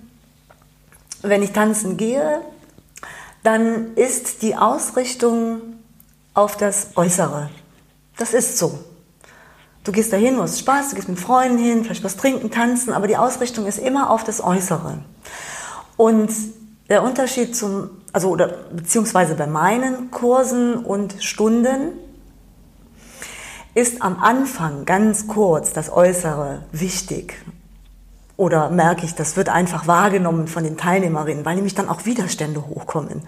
wenn 1.22 1.42
ich 1.42 1.52
tanzen 1.52 1.98
gehe, 1.98 2.40
dann 3.42 3.94
ist 3.94 4.42
die 4.42 4.56
Ausrichtung 4.56 5.60
auf 6.32 6.56
das 6.56 6.88
Äußere. 6.96 7.50
Das 8.16 8.32
ist 8.32 8.58
so. 8.58 8.78
Du 9.90 9.94
gehst 9.94 10.12
dahin, 10.12 10.36
du 10.36 10.42
hast 10.42 10.60
Spaß, 10.60 10.90
du 10.90 10.94
gehst 10.94 11.08
mit 11.08 11.18
Freunden 11.18 11.58
hin, 11.58 11.82
vielleicht 11.82 12.04
was 12.04 12.16
trinken, 12.16 12.52
tanzen, 12.52 12.92
aber 12.92 13.08
die 13.08 13.16
Ausrichtung 13.16 13.66
ist 13.66 13.80
immer 13.80 14.10
auf 14.10 14.22
das 14.22 14.40
Äußere. 14.40 14.98
Und 15.96 16.30
der 16.88 17.02
Unterschied 17.02 17.56
zum, 17.56 17.90
also 18.12 18.28
oder 18.28 18.46
beziehungsweise 18.72 19.34
bei 19.34 19.48
meinen 19.48 20.12
Kursen 20.12 20.76
und 20.76 21.16
Stunden 21.20 21.94
ist 23.74 24.00
am 24.00 24.22
Anfang 24.22 24.84
ganz 24.84 25.26
kurz 25.26 25.72
das 25.72 25.92
Äußere 25.92 26.62
wichtig. 26.70 27.34
Oder 28.40 28.70
merke 28.70 29.04
ich, 29.04 29.14
das 29.14 29.36
wird 29.36 29.50
einfach 29.50 29.86
wahrgenommen 29.86 30.48
von 30.48 30.64
den 30.64 30.78
Teilnehmerinnen, 30.78 31.44
weil 31.44 31.56
nämlich 31.56 31.74
dann 31.74 31.90
auch 31.90 32.06
Widerstände 32.06 32.66
hochkommen. 32.66 33.20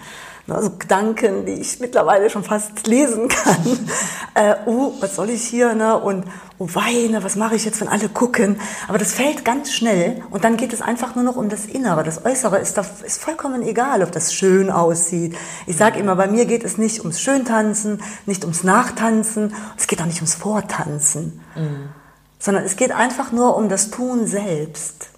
Also 0.48 0.70
Gedanken, 0.78 1.44
die 1.44 1.52
ich 1.52 1.80
mittlerweile 1.80 2.30
schon 2.30 2.44
fast 2.44 2.86
lesen 2.86 3.28
kann. 3.28 3.88
äh, 4.34 4.54
oh, 4.64 4.94
was 5.00 5.16
soll 5.16 5.28
ich 5.28 5.42
hier? 5.42 5.74
Ne? 5.74 5.98
Und 5.98 6.24
oh 6.56 6.66
weine, 6.72 7.22
was 7.22 7.36
mache 7.36 7.56
ich 7.56 7.66
jetzt, 7.66 7.82
wenn 7.82 7.88
alle 7.88 8.08
gucken? 8.08 8.58
Aber 8.88 8.96
das 8.96 9.12
fällt 9.12 9.44
ganz 9.44 9.70
schnell 9.74 10.22
und 10.30 10.44
dann 10.44 10.56
geht 10.56 10.72
es 10.72 10.80
einfach 10.80 11.14
nur 11.14 11.24
noch 11.24 11.36
um 11.36 11.50
das 11.50 11.66
Innere. 11.66 12.04
Das 12.04 12.24
Äußere 12.24 12.58
ist, 12.58 12.78
da, 12.78 12.86
ist 13.04 13.20
vollkommen 13.20 13.60
egal, 13.60 14.02
ob 14.02 14.12
das 14.12 14.32
schön 14.32 14.70
aussieht. 14.70 15.36
Ich 15.66 15.76
sage 15.76 16.00
immer, 16.00 16.16
bei 16.16 16.26
mir 16.26 16.46
geht 16.46 16.64
es 16.64 16.78
nicht 16.78 17.00
ums 17.00 17.20
Schöntanzen, 17.20 18.00
nicht 18.24 18.44
ums 18.44 18.64
Nachtanzen, 18.64 19.54
es 19.76 19.86
geht 19.86 20.00
auch 20.00 20.06
nicht 20.06 20.22
ums 20.22 20.36
Vortanzen, 20.36 21.42
mhm. 21.54 21.90
Sondern 22.42 22.64
es 22.64 22.74
geht 22.74 22.90
einfach 22.90 23.30
nur 23.30 23.56
um 23.56 23.68
das 23.68 23.90
Tun 23.90 24.26
selbst. 24.26 25.10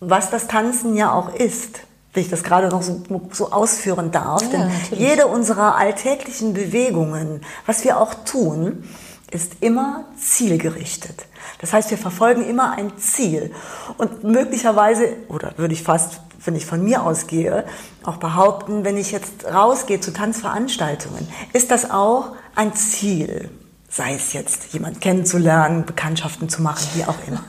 Was 0.00 0.30
das 0.30 0.48
Tanzen 0.48 0.96
ja 0.96 1.12
auch 1.12 1.32
ist 1.32 1.80
wenn 2.12 2.22
ich 2.22 2.30
das 2.30 2.42
gerade 2.42 2.68
noch 2.68 2.82
so, 2.82 3.02
so 3.32 3.52
ausführen 3.52 4.10
darf. 4.10 4.42
Ja, 4.42 4.48
Denn 4.48 4.68
natürlich. 4.68 4.98
jede 4.98 5.26
unserer 5.26 5.76
alltäglichen 5.76 6.52
Bewegungen, 6.52 7.40
was 7.64 7.84
wir 7.84 7.98
auch 7.98 8.12
tun, 8.24 8.84
ist 9.30 9.52
immer 9.60 10.04
zielgerichtet. 10.18 11.24
Das 11.60 11.72
heißt, 11.72 11.90
wir 11.90 11.96
verfolgen 11.96 12.46
immer 12.46 12.72
ein 12.72 12.98
Ziel. 12.98 13.54
Und 13.96 14.24
möglicherweise, 14.24 15.16
oder 15.28 15.54
würde 15.56 15.72
ich 15.72 15.82
fast, 15.82 16.20
wenn 16.44 16.54
ich 16.54 16.66
von 16.66 16.84
mir 16.84 17.02
ausgehe, 17.02 17.64
auch 18.04 18.18
behaupten, 18.18 18.84
wenn 18.84 18.98
ich 18.98 19.10
jetzt 19.10 19.46
rausgehe 19.46 20.00
zu 20.00 20.12
Tanzveranstaltungen, 20.12 21.26
ist 21.54 21.70
das 21.70 21.90
auch 21.90 22.32
ein 22.54 22.74
Ziel. 22.74 23.48
Sei 23.92 24.14
es 24.14 24.32
jetzt, 24.32 24.72
jemand 24.72 25.00
kennenzulernen, 25.00 25.84
Bekanntschaften 25.84 26.48
zu 26.48 26.62
machen, 26.62 26.88
wie 26.94 27.04
auch 27.04 27.18
immer. 27.28 27.44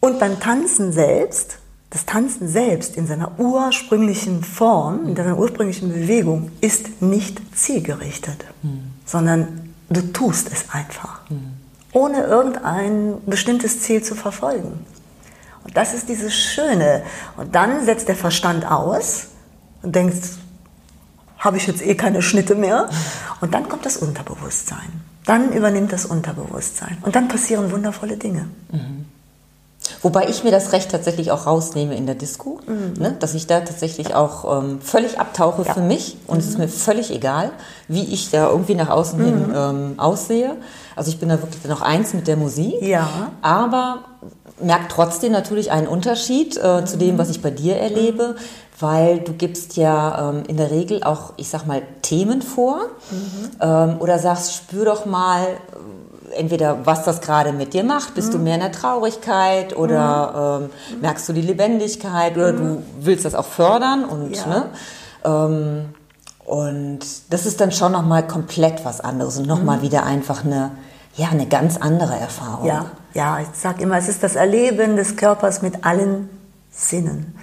Und 0.00 0.20
beim 0.20 0.38
Tanzen 0.38 0.92
selbst 0.92 1.58
das 1.92 2.06
Tanzen 2.06 2.48
selbst 2.48 2.96
in 2.96 3.06
seiner 3.06 3.38
ursprünglichen 3.38 4.42
Form, 4.42 5.08
in 5.08 5.14
seiner 5.14 5.36
ursprünglichen 5.36 5.92
Bewegung 5.92 6.50
ist 6.62 7.02
nicht 7.02 7.38
zielgerichtet, 7.54 8.46
mhm. 8.62 8.92
sondern 9.04 9.74
du 9.90 10.00
tust 10.00 10.50
es 10.50 10.70
einfach, 10.70 11.20
mhm. 11.28 11.52
ohne 11.92 12.22
irgendein 12.22 13.16
bestimmtes 13.26 13.82
Ziel 13.82 14.02
zu 14.02 14.14
verfolgen. 14.14 14.86
Und 15.64 15.76
das 15.76 15.92
ist 15.92 16.08
dieses 16.08 16.34
Schöne. 16.34 17.02
Und 17.36 17.54
dann 17.54 17.84
setzt 17.84 18.08
der 18.08 18.16
Verstand 18.16 18.64
aus 18.64 19.26
und 19.82 19.94
denkst, 19.94 20.38
habe 21.42 21.56
ich 21.56 21.66
jetzt 21.66 21.84
eh 21.84 21.94
keine 21.96 22.22
Schnitte 22.22 22.54
mehr? 22.54 22.88
Und 23.40 23.52
dann 23.52 23.68
kommt 23.68 23.84
das 23.84 23.96
Unterbewusstsein. 23.96 25.02
Dann 25.26 25.52
übernimmt 25.52 25.92
das 25.92 26.06
Unterbewusstsein. 26.06 26.98
Und 27.02 27.16
dann 27.16 27.28
passieren 27.28 27.70
wundervolle 27.72 28.16
Dinge. 28.16 28.48
Mhm. 28.70 29.06
Wobei 30.00 30.28
ich 30.28 30.44
mir 30.44 30.52
das 30.52 30.72
Recht 30.72 30.90
tatsächlich 30.90 31.32
auch 31.32 31.46
rausnehme 31.46 31.96
in 31.96 32.06
der 32.06 32.14
Disco, 32.14 32.60
mhm. 32.66 33.00
ne? 33.00 33.16
dass 33.18 33.34
ich 33.34 33.48
da 33.48 33.60
tatsächlich 33.60 34.14
auch 34.14 34.62
ähm, 34.62 34.80
völlig 34.80 35.18
abtauche 35.18 35.62
ja. 35.64 35.74
für 35.74 35.80
mich 35.80 36.16
und 36.28 36.36
mhm. 36.36 36.40
es 36.40 36.48
ist 36.50 36.58
mir 36.58 36.68
völlig 36.68 37.10
egal, 37.10 37.50
wie 37.88 38.04
ich 38.04 38.30
da 38.30 38.48
irgendwie 38.48 38.76
nach 38.76 38.88
außen 38.88 39.18
mhm. 39.18 39.24
hin 39.24 39.52
ähm, 39.54 39.94
aussehe. 39.96 40.56
Also 40.94 41.10
ich 41.10 41.18
bin 41.18 41.28
da 41.28 41.42
wirklich 41.42 41.64
noch 41.64 41.82
eins 41.82 42.14
mit 42.14 42.28
der 42.28 42.36
Musik, 42.36 42.80
ja. 42.80 43.08
aber 43.42 44.04
merke 44.60 44.84
trotzdem 44.88 45.32
natürlich 45.32 45.70
einen 45.70 45.88
Unterschied 45.88 46.56
äh, 46.56 46.84
zu 46.84 46.96
dem, 46.96 47.18
was 47.18 47.30
ich 47.30 47.42
bei 47.42 47.50
dir 47.50 47.76
erlebe, 47.76 48.36
weil 48.82 49.20
du 49.20 49.32
gibst 49.32 49.76
ja 49.76 50.30
ähm, 50.30 50.42
in 50.48 50.56
der 50.56 50.70
Regel 50.70 51.02
auch, 51.02 51.32
ich 51.36 51.48
sag 51.48 51.66
mal, 51.66 51.82
Themen 52.02 52.42
vor 52.42 52.80
mhm. 53.10 53.50
ähm, 53.60 53.96
oder 54.00 54.18
sagst, 54.18 54.54
spür 54.54 54.84
doch 54.84 55.06
mal, 55.06 55.46
entweder 56.36 56.84
was 56.84 57.04
das 57.04 57.20
gerade 57.20 57.52
mit 57.52 57.74
dir 57.74 57.84
macht, 57.84 58.14
bist 58.14 58.28
mhm. 58.28 58.32
du 58.32 58.38
mehr 58.38 58.54
in 58.54 58.60
der 58.60 58.72
Traurigkeit 58.72 59.76
oder 59.76 60.58
mhm. 60.60 60.64
ähm, 60.64 61.00
merkst 61.00 61.28
du 61.28 61.32
die 61.32 61.42
Lebendigkeit 61.42 62.36
oder 62.36 62.52
mhm. 62.52 62.58
du 62.58 62.82
willst 63.00 63.24
das 63.24 63.34
auch 63.34 63.46
fördern 63.46 64.04
und 64.04 64.36
ja. 64.36 64.46
ne, 64.46 64.64
ähm, 65.24 65.94
und 66.44 67.00
das 67.30 67.46
ist 67.46 67.60
dann 67.60 67.70
schon 67.70 67.92
noch 67.92 68.02
mal 68.02 68.26
komplett 68.26 68.84
was 68.84 69.00
anderes 69.00 69.38
und 69.38 69.46
noch 69.46 69.62
mal 69.62 69.78
mhm. 69.78 69.82
wieder 69.82 70.04
einfach 70.04 70.44
eine 70.44 70.72
ja 71.16 71.28
eine 71.28 71.46
ganz 71.46 71.76
andere 71.76 72.14
Erfahrung. 72.16 72.66
Ja, 72.66 72.86
ja, 73.14 73.40
ich 73.40 73.48
sag 73.52 73.80
immer, 73.80 73.98
es 73.98 74.08
ist 74.08 74.22
das 74.22 74.36
Erleben 74.36 74.96
des 74.96 75.16
Körpers 75.16 75.62
mit 75.62 75.84
allen 75.84 76.30
Sinnen. 76.70 77.34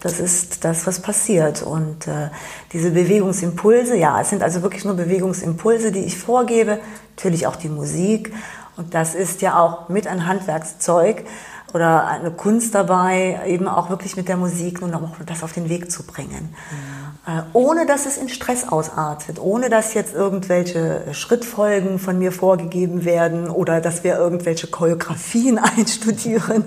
Das 0.00 0.20
ist 0.20 0.64
das, 0.64 0.86
was 0.86 1.00
passiert. 1.00 1.62
Und 1.62 2.06
äh, 2.06 2.28
diese 2.72 2.90
Bewegungsimpulse, 2.90 3.96
ja, 3.96 4.20
es 4.20 4.30
sind 4.30 4.42
also 4.42 4.62
wirklich 4.62 4.84
nur 4.84 4.94
Bewegungsimpulse, 4.94 5.92
die 5.92 6.00
ich 6.00 6.18
vorgebe. 6.18 6.78
Natürlich 7.16 7.46
auch 7.46 7.56
die 7.56 7.70
Musik. 7.70 8.32
Und 8.76 8.94
das 8.94 9.14
ist 9.14 9.40
ja 9.40 9.58
auch 9.58 9.88
mit 9.88 10.06
ein 10.06 10.26
Handwerkszeug 10.26 11.24
oder 11.72 12.06
eine 12.06 12.30
Kunst 12.30 12.74
dabei, 12.74 13.40
eben 13.46 13.66
auch 13.66 13.90
wirklich 13.90 14.16
mit 14.16 14.28
der 14.28 14.36
Musik 14.36 14.80
nun 14.80 14.94
auch 14.94 15.10
das 15.26 15.42
auf 15.42 15.52
den 15.52 15.68
Weg 15.68 15.90
zu 15.90 16.04
bringen. 16.04 16.54
Mhm. 16.70 17.03
Äh, 17.26 17.40
ohne 17.54 17.86
dass 17.86 18.04
es 18.04 18.18
in 18.18 18.28
Stress 18.28 18.68
ausartet, 18.68 19.40
ohne 19.40 19.70
dass 19.70 19.94
jetzt 19.94 20.14
irgendwelche 20.14 21.02
Schrittfolgen 21.12 21.98
von 21.98 22.18
mir 22.18 22.32
vorgegeben 22.32 23.06
werden 23.06 23.48
oder 23.48 23.80
dass 23.80 24.04
wir 24.04 24.16
irgendwelche 24.16 24.66
Choreografien 24.66 25.58
einstudieren. 25.78 26.64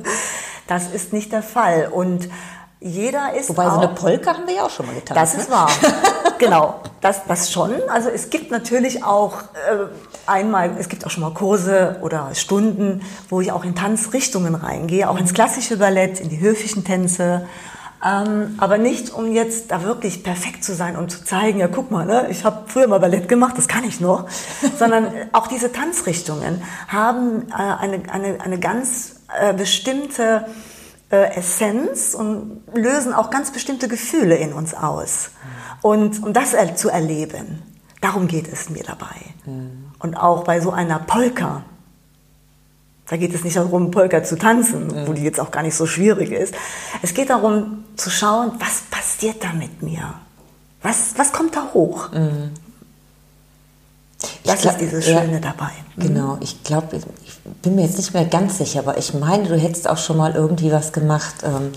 Das 0.65 0.91
ist 0.91 1.13
nicht 1.13 1.31
der 1.31 1.43
Fall. 1.43 1.89
Und 1.91 2.27
jeder 2.79 3.35
ist 3.35 3.49
Wobei, 3.49 3.69
so 3.69 3.77
eine 3.77 3.89
Polka 3.89 4.33
haben 4.33 4.47
wir 4.47 4.55
ja 4.55 4.63
auch 4.63 4.71
schon 4.71 4.87
mal 4.87 4.95
getan. 4.95 5.15
Das 5.15 5.35
ist 5.35 5.49
ne? 5.49 5.55
wahr. 5.55 5.69
genau, 6.39 6.81
das, 7.01 7.21
das 7.27 7.51
schon. 7.51 7.73
Also 7.87 8.09
es 8.09 8.31
gibt 8.31 8.49
natürlich 8.49 9.03
auch 9.03 9.41
äh, 9.41 9.85
einmal, 10.25 10.71
es 10.79 10.89
gibt 10.89 11.05
auch 11.05 11.11
schon 11.11 11.21
mal 11.21 11.33
Kurse 11.35 11.97
oder 12.01 12.33
Stunden, 12.33 13.03
wo 13.29 13.41
ich 13.41 13.51
auch 13.51 13.63
in 13.63 13.75
Tanzrichtungen 13.75 14.55
reingehe, 14.55 15.07
auch 15.07 15.19
ins 15.19 15.35
klassische 15.35 15.77
Ballett, 15.77 16.19
in 16.19 16.29
die 16.29 16.39
höfischen 16.39 16.83
Tänze. 16.83 17.47
Ähm, 18.05 18.55
aber 18.57 18.77
nicht, 18.77 19.11
um 19.11 19.31
jetzt 19.31 19.71
da 19.71 19.83
wirklich 19.83 20.23
perfekt 20.23 20.63
zu 20.63 20.75
sein 20.75 20.95
und 20.95 21.11
zu 21.11 21.23
zeigen, 21.23 21.59
ja 21.59 21.67
guck 21.67 21.89
mal, 21.89 22.05
ne, 22.05 22.27
ich 22.29 22.45
habe 22.45 22.65
früher 22.67 22.87
mal 22.87 22.99
Ballett 22.99 23.27
gemacht, 23.27 23.57
das 23.57 23.67
kann 23.67 23.83
ich 23.83 23.99
noch, 23.99 24.27
sondern 24.77 25.11
auch 25.31 25.47
diese 25.47 25.71
Tanzrichtungen 25.71 26.61
haben 26.87 27.47
äh, 27.49 27.53
eine, 27.53 28.01
eine, 28.11 28.41
eine 28.41 28.59
ganz 28.59 29.15
äh, 29.39 29.53
bestimmte 29.53 30.45
äh, 31.09 31.35
Essenz 31.37 32.13
und 32.13 32.61
lösen 32.73 33.13
auch 33.13 33.29
ganz 33.29 33.51
bestimmte 33.51 33.87
Gefühle 33.87 34.35
in 34.35 34.53
uns 34.53 34.73
aus. 34.73 35.31
Und 35.81 36.23
um 36.23 36.33
das 36.33 36.55
zu 36.75 36.89
erleben, 36.89 37.61
darum 38.01 38.27
geht 38.27 38.51
es 38.51 38.69
mir 38.69 38.83
dabei. 38.83 39.15
Mhm. 39.45 39.91
Und 39.99 40.15
auch 40.15 40.43
bei 40.43 40.59
so 40.59 40.71
einer 40.71 40.99
Polka, 40.99 41.63
da 43.09 43.17
geht 43.17 43.33
es 43.33 43.43
nicht 43.43 43.55
darum, 43.55 43.91
Polka 43.91 44.23
zu 44.23 44.37
tanzen, 44.37 44.87
mhm. 44.87 45.07
wo 45.07 45.13
die 45.13 45.23
jetzt 45.23 45.39
auch 45.39 45.51
gar 45.51 45.63
nicht 45.63 45.75
so 45.75 45.85
schwierig 45.85 46.31
ist. 46.31 46.53
Es 47.01 47.13
geht 47.13 47.29
darum 47.29 47.85
zu 47.95 48.09
schauen, 48.09 48.51
was 48.59 48.81
passiert 48.91 49.43
da 49.43 49.53
mit 49.53 49.81
mir? 49.81 50.13
Was, 50.81 51.13
was 51.17 51.31
kommt 51.31 51.55
da 51.55 51.69
hoch? 51.73 52.11
Mhm. 52.11 52.51
Das 54.43 54.61
glaub, 54.61 54.73
ist 54.73 54.81
dieses 54.81 55.05
Schöne 55.05 55.33
ja, 55.33 55.39
dabei. 55.39 55.71
Mhm. 55.95 56.01
Genau, 56.01 56.37
ich 56.41 56.63
glaube, 56.63 56.97
ich 56.97 57.37
bin 57.61 57.75
mir 57.75 57.83
jetzt 57.83 57.97
nicht 57.97 58.13
mehr 58.13 58.25
ganz 58.25 58.57
sicher, 58.57 58.79
aber 58.79 58.97
ich 58.97 59.13
meine, 59.13 59.47
du 59.47 59.57
hättest 59.57 59.89
auch 59.89 59.97
schon 59.97 60.17
mal 60.17 60.33
irgendwie 60.35 60.71
was 60.71 60.91
gemacht. 60.91 61.35
Ähm, 61.43 61.71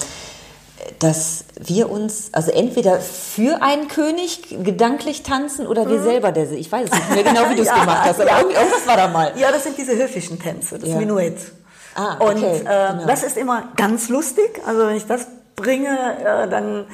dass 0.98 1.44
wir 1.58 1.90
uns, 1.90 2.30
also 2.32 2.50
entweder 2.50 3.00
für 3.00 3.62
einen 3.62 3.88
König 3.88 4.56
gedanklich 4.62 5.22
tanzen 5.22 5.66
oder 5.66 5.88
wir 5.88 5.98
mhm. 5.98 6.04
selber 6.04 6.32
der 6.32 6.50
Ich 6.52 6.70
weiß 6.70 6.88
es 6.90 6.98
nicht 6.98 7.14
mehr 7.14 7.24
genau, 7.24 7.50
wie 7.50 7.56
du 7.56 7.62
es 7.62 7.68
ja, 7.68 7.80
gemacht 7.80 8.04
hast, 8.04 8.20
aber 8.20 8.30
ja. 8.30 8.38
irgendwas 8.40 8.86
war 8.86 8.96
da 8.96 9.08
mal. 9.08 9.32
Ja, 9.36 9.50
das 9.52 9.64
sind 9.64 9.78
diese 9.78 9.96
höfischen 9.96 10.38
Tänze, 10.38 10.78
das 10.78 10.88
ja. 10.88 10.96
Menuett. 10.96 11.38
Ah, 11.94 12.16
okay, 12.18 12.34
Und 12.34 12.44
äh, 12.44 12.58
genau. 12.60 13.06
das 13.06 13.22
ist 13.22 13.36
immer 13.36 13.68
ganz 13.76 14.08
lustig. 14.08 14.60
Also 14.66 14.86
wenn 14.86 14.96
ich 14.96 15.06
das 15.06 15.26
bringe, 15.56 15.88
äh, 15.88 16.48
dann 16.48 16.86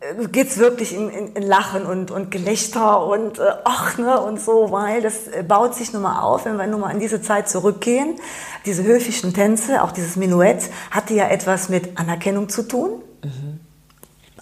ähm, 0.00 0.30
geht 0.30 0.48
es 0.48 0.58
wirklich 0.58 0.94
in, 0.94 1.08
in, 1.08 1.32
in, 1.32 1.42
Lachen 1.42 1.86
und, 1.86 2.10
und 2.10 2.30
Gelächter 2.30 3.06
und 3.06 3.38
äh, 3.38 3.44
ach 3.64 3.96
ne 3.96 4.20
und 4.20 4.38
so, 4.38 4.70
weil 4.70 5.00
das 5.00 5.26
äh, 5.28 5.42
baut 5.42 5.74
sich 5.74 5.92
nun 5.92 6.02
mal 6.02 6.20
auf, 6.20 6.44
wenn 6.44 6.56
wir 6.56 6.66
nun 6.66 6.80
mal 6.80 6.90
an 6.90 7.00
diese 7.00 7.22
Zeit 7.22 7.48
zurückgehen. 7.48 8.16
Diese 8.66 8.82
höfischen 8.82 9.32
Tänze, 9.32 9.82
auch 9.82 9.92
dieses 9.92 10.16
Menuett, 10.16 10.64
hatte 10.90 11.14
ja 11.14 11.28
etwas 11.28 11.70
mit 11.70 11.98
Anerkennung 11.98 12.50
zu 12.50 12.68
tun, 12.68 13.02
mhm. 13.24 13.60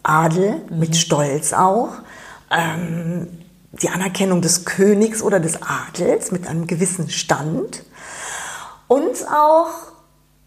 Adel, 0.03 0.63
mhm. 0.69 0.79
mit 0.79 0.97
Stolz 0.97 1.53
auch, 1.53 1.91
ähm, 2.51 3.29
die 3.71 3.91
Anerkennung 3.91 4.41
des 4.41 4.65
Königs 4.65 5.23
oder 5.23 5.39
des 5.39 5.61
Adels 5.63 6.33
mit 6.33 6.49
einem 6.49 6.67
gewissen 6.67 7.11
Stand 7.11 7.85
und 8.89 9.29
auch 9.29 9.94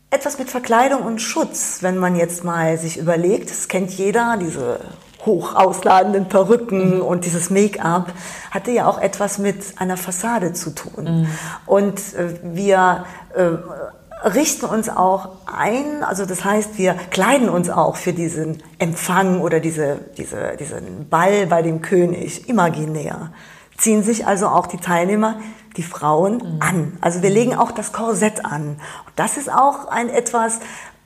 etwas 0.09 0.39
mit 0.39 0.49
Verkleidung 0.49 1.01
und 1.01 1.21
Schutz, 1.21 1.79
wenn 1.81 1.97
man 1.97 2.15
jetzt 2.15 2.43
mal 2.43 2.77
sich 2.77 2.97
überlegt, 2.97 3.49
das 3.49 3.67
kennt 3.67 3.91
jeder, 3.91 4.37
diese 4.37 4.79
hoch 5.25 5.55
ausladenden 5.55 6.27
Perücken 6.29 6.97
mhm. 6.97 7.01
und 7.01 7.25
dieses 7.25 7.49
Make-up 7.49 8.13
hatte 8.51 8.71
ja 8.71 8.87
auch 8.87 8.99
etwas 8.99 9.37
mit 9.37 9.57
einer 9.75 9.97
Fassade 9.97 10.53
zu 10.53 10.73
tun. 10.73 11.03
Mhm. 11.03 11.27
Und 11.65 11.99
äh, 12.13 12.33
wir 12.43 13.05
äh, 13.35 14.27
richten 14.27 14.65
uns 14.65 14.89
auch 14.89 15.29
ein, 15.45 16.03
also 16.03 16.25
das 16.25 16.43
heißt, 16.43 16.77
wir 16.77 16.93
kleiden 17.11 17.49
uns 17.49 17.69
auch 17.69 17.97
für 17.97 18.13
diesen 18.13 18.63
Empfang 18.79 19.41
oder 19.41 19.59
diese, 19.59 19.99
diese, 20.17 20.55
diesen 20.57 21.09
Ball 21.09 21.47
bei 21.47 21.61
dem 21.61 21.81
König 21.81 22.47
imaginär. 22.47 23.31
Ziehen 23.77 24.03
sich 24.03 24.25
also 24.25 24.47
auch 24.47 24.65
die 24.65 24.77
Teilnehmer, 24.77 25.35
die 25.77 25.83
Frauen, 25.83 26.37
mhm. 26.37 26.59
an. 26.59 26.97
Also 27.01 27.21
wir 27.21 27.29
legen 27.29 27.55
auch 27.55 27.71
das 27.71 27.93
Korsett 27.93 28.43
an. 28.43 28.79
Und 29.05 29.13
das 29.15 29.37
ist 29.37 29.51
auch 29.51 29.87
ein 29.87 30.09
etwas, 30.09 30.59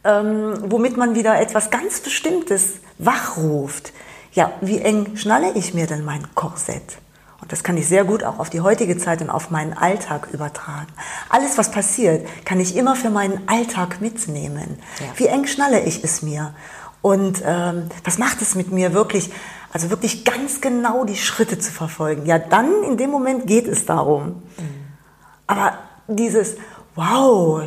ähm, 0.04 0.56
womit 0.66 0.98
man 0.98 1.14
wieder 1.16 1.40
etwas 1.40 1.70
ganz 1.70 2.00
Bestimmtes 2.00 2.80
wachruft 2.98 3.94
ja, 4.34 4.54
wie 4.62 4.80
eng 4.80 5.18
schnalle 5.18 5.52
ich 5.54 5.74
mir 5.74 5.88
denn 5.88 6.06
mein 6.06 6.34
Korsett? 6.36 6.98
Und 7.42 7.52
das 7.52 7.64
kann 7.64 7.76
ich 7.76 7.88
sehr 7.88 8.04
gut 8.04 8.24
auch 8.24 8.40
auf 8.40 8.50
die 8.50 8.62
heutige 8.62 8.98
Zeit 8.98 9.22
und 9.22 9.30
auf 9.30 9.50
meinen 9.50 9.74
Alltag 9.74 10.30
übertragen. 10.32 10.88
Alles, 11.28 11.58
was 11.58 11.72
passiert, 11.72 12.28
kann 12.46 12.60
ich 12.60 12.76
immer 12.76 12.96
für 12.96 13.10
meinen 13.10 13.42
Alltag 13.48 14.00
mitnehmen. 14.00 14.80
Ja. 15.00 15.06
Wie 15.16 15.26
eng 15.28 15.48
schnalle 15.48 15.82
ich 15.82 16.04
es 16.04 16.22
mir? 16.22 16.54
Und 17.02 17.42
ähm, 17.44 17.90
was 18.04 18.20
macht 18.20 18.42
es 18.44 18.54
mit 18.54 18.72
mir 18.72 18.94
wirklich? 18.94 19.32
Also 19.72 19.90
wirklich 19.90 20.26
ganz 20.26 20.62
genau 20.62 21.06
die 21.06 21.16
Schritte 21.16 21.58
zu 21.58 21.72
verfolgen. 21.72 22.26
Ja, 22.26 22.40
dann 22.40 22.84
in 22.84 22.98
dem 22.98 23.10
Moment 23.10 23.48
geht 23.48 23.68
es 23.68 23.86
darum. 23.86 24.44
Aber 25.48 25.74
dieses, 26.08 26.56
wow, 26.96 27.64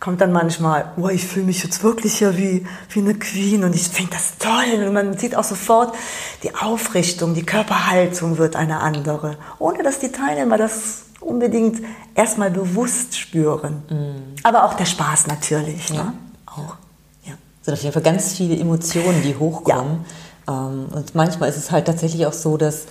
kommt 0.00 0.20
dann 0.20 0.32
manchmal, 0.32 0.92
oh, 0.96 1.08
ich 1.08 1.24
fühle 1.26 1.46
mich 1.46 1.62
jetzt 1.62 1.82
wirklich 1.82 2.20
ja 2.20 2.36
wie, 2.36 2.66
wie 2.90 3.00
eine 3.00 3.14
Queen 3.14 3.64
und 3.64 3.74
ich 3.74 3.88
finde 3.88 4.12
das 4.12 4.38
toll. 4.38 4.86
Und 4.86 4.92
man 4.92 5.16
sieht 5.18 5.34
auch 5.34 5.44
sofort, 5.44 5.94
die 6.42 6.54
Aufrichtung, 6.54 7.34
die 7.34 7.44
Körperhaltung 7.44 8.38
wird 8.38 8.56
eine 8.56 8.80
andere, 8.80 9.38
ohne 9.58 9.82
dass 9.82 9.98
die 9.98 10.12
Teilnehmer 10.12 10.58
das 10.58 11.04
unbedingt 11.20 11.82
erstmal 12.14 12.50
bewusst 12.50 13.18
spüren. 13.18 13.82
Mhm. 13.88 14.34
Aber 14.42 14.64
auch 14.64 14.74
der 14.74 14.84
Spaß 14.84 15.26
natürlich. 15.26 15.88
Ja. 15.88 16.04
Ne? 16.04 16.12
Auch. 16.46 16.76
Ja. 17.24 17.32
Es 17.60 17.66
sind 17.66 17.74
auf 17.74 17.82
jeden 17.82 17.92
Fall 17.94 18.02
ganz 18.02 18.34
viele 18.34 18.58
Emotionen, 18.58 19.22
die 19.22 19.34
hochkommen. 19.34 20.04
Ja. 20.04 20.04
Ähm, 20.48 20.86
und 20.94 21.14
manchmal 21.14 21.48
ist 21.48 21.56
es 21.56 21.70
halt 21.70 21.86
tatsächlich 21.86 22.26
auch 22.26 22.32
so, 22.32 22.56
dass 22.56 22.86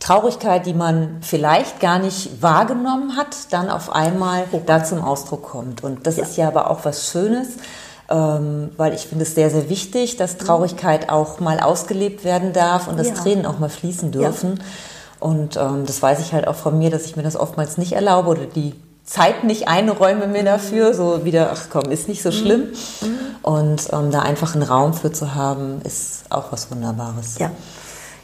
Traurigkeit, 0.00 0.66
die 0.66 0.74
man 0.74 1.18
vielleicht 1.22 1.80
gar 1.80 1.98
nicht 1.98 2.42
wahrgenommen 2.42 3.16
hat, 3.16 3.52
dann 3.52 3.70
auf 3.70 3.90
einmal 3.90 4.44
da 4.66 4.84
zum 4.84 5.02
Ausdruck 5.02 5.42
kommt. 5.42 5.82
Und 5.82 6.06
das 6.06 6.16
ja. 6.16 6.22
ist 6.24 6.36
ja 6.36 6.48
aber 6.48 6.70
auch 6.70 6.84
was 6.84 7.08
Schönes, 7.10 7.48
ähm, 8.10 8.70
weil 8.76 8.92
ich 8.92 9.06
finde 9.06 9.24
es 9.24 9.34
sehr, 9.34 9.50
sehr 9.50 9.70
wichtig, 9.70 10.16
dass 10.16 10.36
Traurigkeit 10.36 11.08
auch 11.08 11.40
mal 11.40 11.60
ausgelebt 11.60 12.24
werden 12.24 12.52
darf 12.52 12.86
und 12.88 12.98
dass 12.98 13.08
ja. 13.08 13.14
Tränen 13.14 13.46
auch 13.46 13.58
mal 13.58 13.70
fließen 13.70 14.12
dürfen. 14.12 14.56
Ja. 14.58 14.64
Und 15.20 15.56
ähm, 15.56 15.86
das 15.86 16.02
weiß 16.02 16.20
ich 16.20 16.34
halt 16.34 16.46
auch 16.46 16.54
von 16.54 16.76
mir, 16.76 16.90
dass 16.90 17.06
ich 17.06 17.16
mir 17.16 17.22
das 17.22 17.36
oftmals 17.36 17.78
nicht 17.78 17.92
erlaube 17.92 18.28
oder 18.28 18.44
die 18.44 18.74
Zeit 19.04 19.44
nicht 19.44 19.68
einräume 19.68 20.26
mir 20.26 20.44
dafür, 20.44 20.94
so 20.94 21.24
wieder, 21.24 21.50
ach 21.52 21.66
komm, 21.70 21.90
ist 21.90 22.08
nicht 22.08 22.22
so 22.22 22.32
schlimm. 22.32 22.68
Mhm. 23.02 23.18
Und 23.42 23.88
ähm, 23.92 24.10
da 24.10 24.20
einfach 24.20 24.54
einen 24.54 24.62
Raum 24.62 24.94
für 24.94 25.12
zu 25.12 25.34
haben, 25.34 25.82
ist 25.82 26.24
auch 26.30 26.50
was 26.52 26.70
Wunderbares. 26.70 27.38
Ja. 27.38 27.50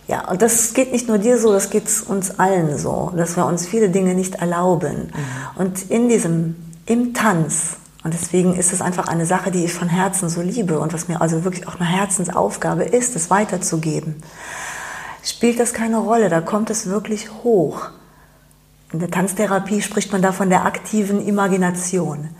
Ja, 0.09 0.29
und 0.29 0.43
das 0.43 0.73
geht 0.75 0.90
nicht 0.90 1.07
nur 1.07 1.19
dir 1.19 1.38
so, 1.38 1.53
das 1.53 1.71
geht 1.71 1.85
uns 2.09 2.40
allen 2.40 2.77
so, 2.79 3.12
dass 3.16 3.37
wir 3.37 3.47
uns 3.47 3.69
viele 3.69 3.90
Dinge 3.90 4.14
nicht 4.14 4.37
erlauben. 4.37 5.12
Mhm. 5.12 5.61
Und 5.61 5.88
in 5.88 6.09
diesem, 6.09 6.57
im 6.87 7.14
Tanz, 7.14 7.77
und 8.03 8.12
deswegen 8.12 8.57
ist 8.57 8.73
es 8.73 8.81
einfach 8.81 9.07
eine 9.07 9.25
Sache, 9.25 9.53
die 9.53 9.64
ich 9.64 9.73
von 9.73 9.88
Herzen 9.88 10.29
so 10.29 10.40
liebe 10.40 10.81
und 10.81 10.93
was 10.93 11.07
mir 11.07 11.21
also 11.21 11.45
wirklich 11.45 11.69
auch 11.69 11.79
eine 11.79 11.88
Herzensaufgabe 11.88 12.83
ist, 12.83 13.14
es 13.14 13.31
weiterzugeben, 13.31 14.21
spielt 15.23 15.61
das 15.61 15.75
keine 15.75 15.99
Rolle, 15.99 16.29
da 16.29 16.40
kommt 16.40 16.71
es 16.71 16.87
wirklich 16.87 17.31
hoch. 17.45 17.90
In 18.92 18.98
der 18.98 19.11
Tanztherapie 19.11 19.83
spricht 19.83 20.12
man 20.12 20.22
da 20.22 20.33
von 20.33 20.50
der 20.50 20.64
aktiven 20.64 21.26
Imagination. 21.26 22.31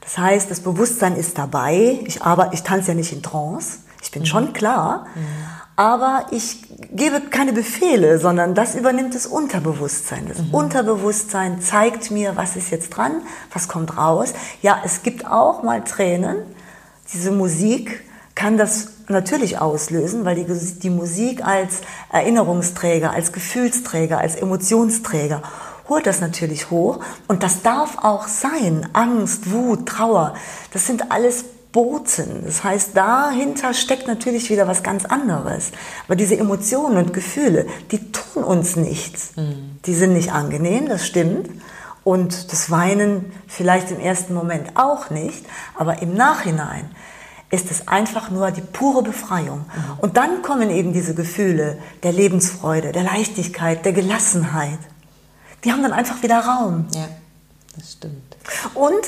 Das 0.00 0.16
heißt, 0.16 0.50
das 0.50 0.60
Bewusstsein 0.60 1.16
ist 1.16 1.36
dabei. 1.36 2.00
Ich, 2.06 2.22
aber, 2.22 2.52
ich 2.52 2.62
tanze 2.62 2.88
ja 2.88 2.94
nicht 2.94 3.12
in 3.12 3.22
Trance. 3.22 3.78
Ich 4.02 4.10
bin 4.10 4.22
mhm. 4.22 4.26
schon 4.26 4.52
klar. 4.52 5.06
Mhm 5.14 5.58
aber 5.78 6.26
ich 6.32 6.66
gebe 6.90 7.20
keine 7.20 7.52
Befehle, 7.52 8.18
sondern 8.18 8.56
das 8.56 8.74
übernimmt 8.74 9.14
das 9.14 9.28
Unterbewusstsein. 9.28 10.26
Das 10.26 10.38
mhm. 10.38 10.52
Unterbewusstsein 10.52 11.60
zeigt 11.60 12.10
mir, 12.10 12.34
was 12.34 12.56
ist 12.56 12.70
jetzt 12.70 12.90
dran, 12.90 13.22
was 13.52 13.68
kommt 13.68 13.96
raus. 13.96 14.34
Ja, 14.60 14.82
es 14.84 15.04
gibt 15.04 15.24
auch 15.24 15.62
mal 15.62 15.84
Tränen. 15.84 16.38
Diese 17.12 17.30
Musik 17.30 18.02
kann 18.34 18.58
das 18.58 18.88
natürlich 19.06 19.60
auslösen, 19.60 20.24
weil 20.24 20.34
die, 20.34 20.46
die 20.80 20.90
Musik 20.90 21.46
als 21.46 21.82
Erinnerungsträger, 22.10 23.12
als 23.12 23.30
Gefühlsträger, 23.30 24.18
als 24.18 24.34
Emotionsträger 24.34 25.42
holt 25.88 26.06
das 26.06 26.20
natürlich 26.20 26.70
hoch. 26.70 27.00
Und 27.26 27.42
das 27.42 27.62
darf 27.62 27.98
auch 28.02 28.28
sein. 28.28 28.88
Angst, 28.92 29.50
Wut, 29.50 29.86
Trauer. 29.86 30.34
Das 30.72 30.86
sind 30.86 31.10
alles 31.10 31.44
Boten. 31.72 32.42
Das 32.44 32.64
heißt, 32.64 32.96
dahinter 32.96 33.74
steckt 33.74 34.06
natürlich 34.06 34.50
wieder 34.50 34.66
was 34.66 34.82
ganz 34.82 35.04
anderes. 35.04 35.70
Aber 36.06 36.16
diese 36.16 36.36
Emotionen 36.36 36.96
und 36.96 37.12
Gefühle, 37.12 37.66
die 37.90 38.10
tun 38.10 38.42
uns 38.44 38.76
nichts. 38.76 39.36
Mhm. 39.36 39.78
Die 39.84 39.94
sind 39.94 40.12
nicht 40.12 40.32
angenehm, 40.32 40.88
das 40.88 41.06
stimmt. 41.06 41.50
Und 42.04 42.52
das 42.52 42.70
Weinen 42.70 43.32
vielleicht 43.46 43.90
im 43.90 44.00
ersten 44.00 44.32
Moment 44.34 44.76
auch 44.76 45.10
nicht. 45.10 45.44
Aber 45.74 46.00
im 46.00 46.14
Nachhinein 46.14 46.90
ist 47.50 47.70
es 47.70 47.88
einfach 47.88 48.30
nur 48.30 48.50
die 48.50 48.60
pure 48.60 49.02
Befreiung. 49.02 49.58
Mhm. 49.58 49.98
Und 50.00 50.16
dann 50.16 50.42
kommen 50.42 50.70
eben 50.70 50.92
diese 50.92 51.14
Gefühle 51.14 51.78
der 52.02 52.12
Lebensfreude, 52.12 52.92
der 52.92 53.02
Leichtigkeit, 53.02 53.84
der 53.84 53.92
Gelassenheit. 53.92 54.78
Die 55.64 55.72
haben 55.72 55.82
dann 55.82 55.92
einfach 55.92 56.22
wieder 56.22 56.40
Raum. 56.40 56.86
Ja, 56.94 57.08
das 57.76 57.92
stimmt. 57.92 58.36
Und 58.74 59.06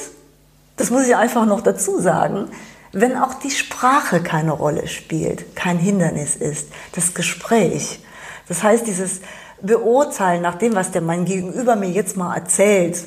das 0.76 0.90
muss 0.90 1.06
ich 1.06 1.14
einfach 1.14 1.46
noch 1.46 1.60
dazu 1.60 2.00
sagen, 2.00 2.48
wenn 2.92 3.16
auch 3.16 3.34
die 3.34 3.50
Sprache 3.50 4.22
keine 4.22 4.52
Rolle 4.52 4.88
spielt, 4.88 5.54
kein 5.54 5.78
Hindernis 5.78 6.36
ist, 6.36 6.68
das 6.92 7.14
Gespräch. 7.14 8.00
Das 8.48 8.62
heißt, 8.62 8.86
dieses 8.86 9.20
Beurteilen 9.62 10.42
nach 10.42 10.56
dem, 10.56 10.74
was 10.74 10.90
der 10.90 11.02
mein 11.02 11.24
Gegenüber 11.24 11.76
mir 11.76 11.90
jetzt 11.90 12.16
mal 12.16 12.34
erzählt, 12.34 13.04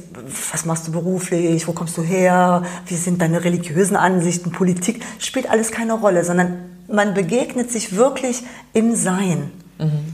was 0.51 0.65
machst 0.65 0.87
du 0.87 0.91
beruflich, 0.91 1.67
wo 1.67 1.73
kommst 1.73 1.97
du 1.97 2.03
her, 2.03 2.63
wie 2.85 2.95
sind 2.95 3.21
deine 3.21 3.43
religiösen 3.43 3.97
Ansichten, 3.97 4.51
Politik, 4.51 5.03
spielt 5.19 5.49
alles 5.49 5.71
keine 5.71 5.93
Rolle, 5.93 6.23
sondern 6.23 6.63
man 6.87 7.13
begegnet 7.13 7.71
sich 7.71 7.95
wirklich 7.95 8.43
im 8.73 8.95
Sein. 8.95 9.51
Mhm. 9.79 10.13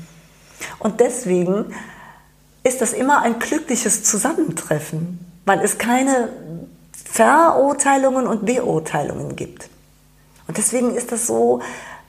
Und 0.80 1.00
deswegen 1.02 1.74
ist 2.70 2.82
das 2.82 2.94
immer 2.94 3.22
ein 3.22 3.40
glückliches 3.40 4.04
Zusammentreffen, 4.04 5.20
weil 5.46 5.60
es 5.60 5.78
keine 5.78 6.30
Verurteilungen 7.12 8.28
und 8.28 8.46
Beurteilungen 8.46 9.36
gibt. 9.36 9.70
Und 10.48 10.58
deswegen 10.58 10.96
ist 10.96 11.12
das 11.12 11.28
so, 11.28 11.62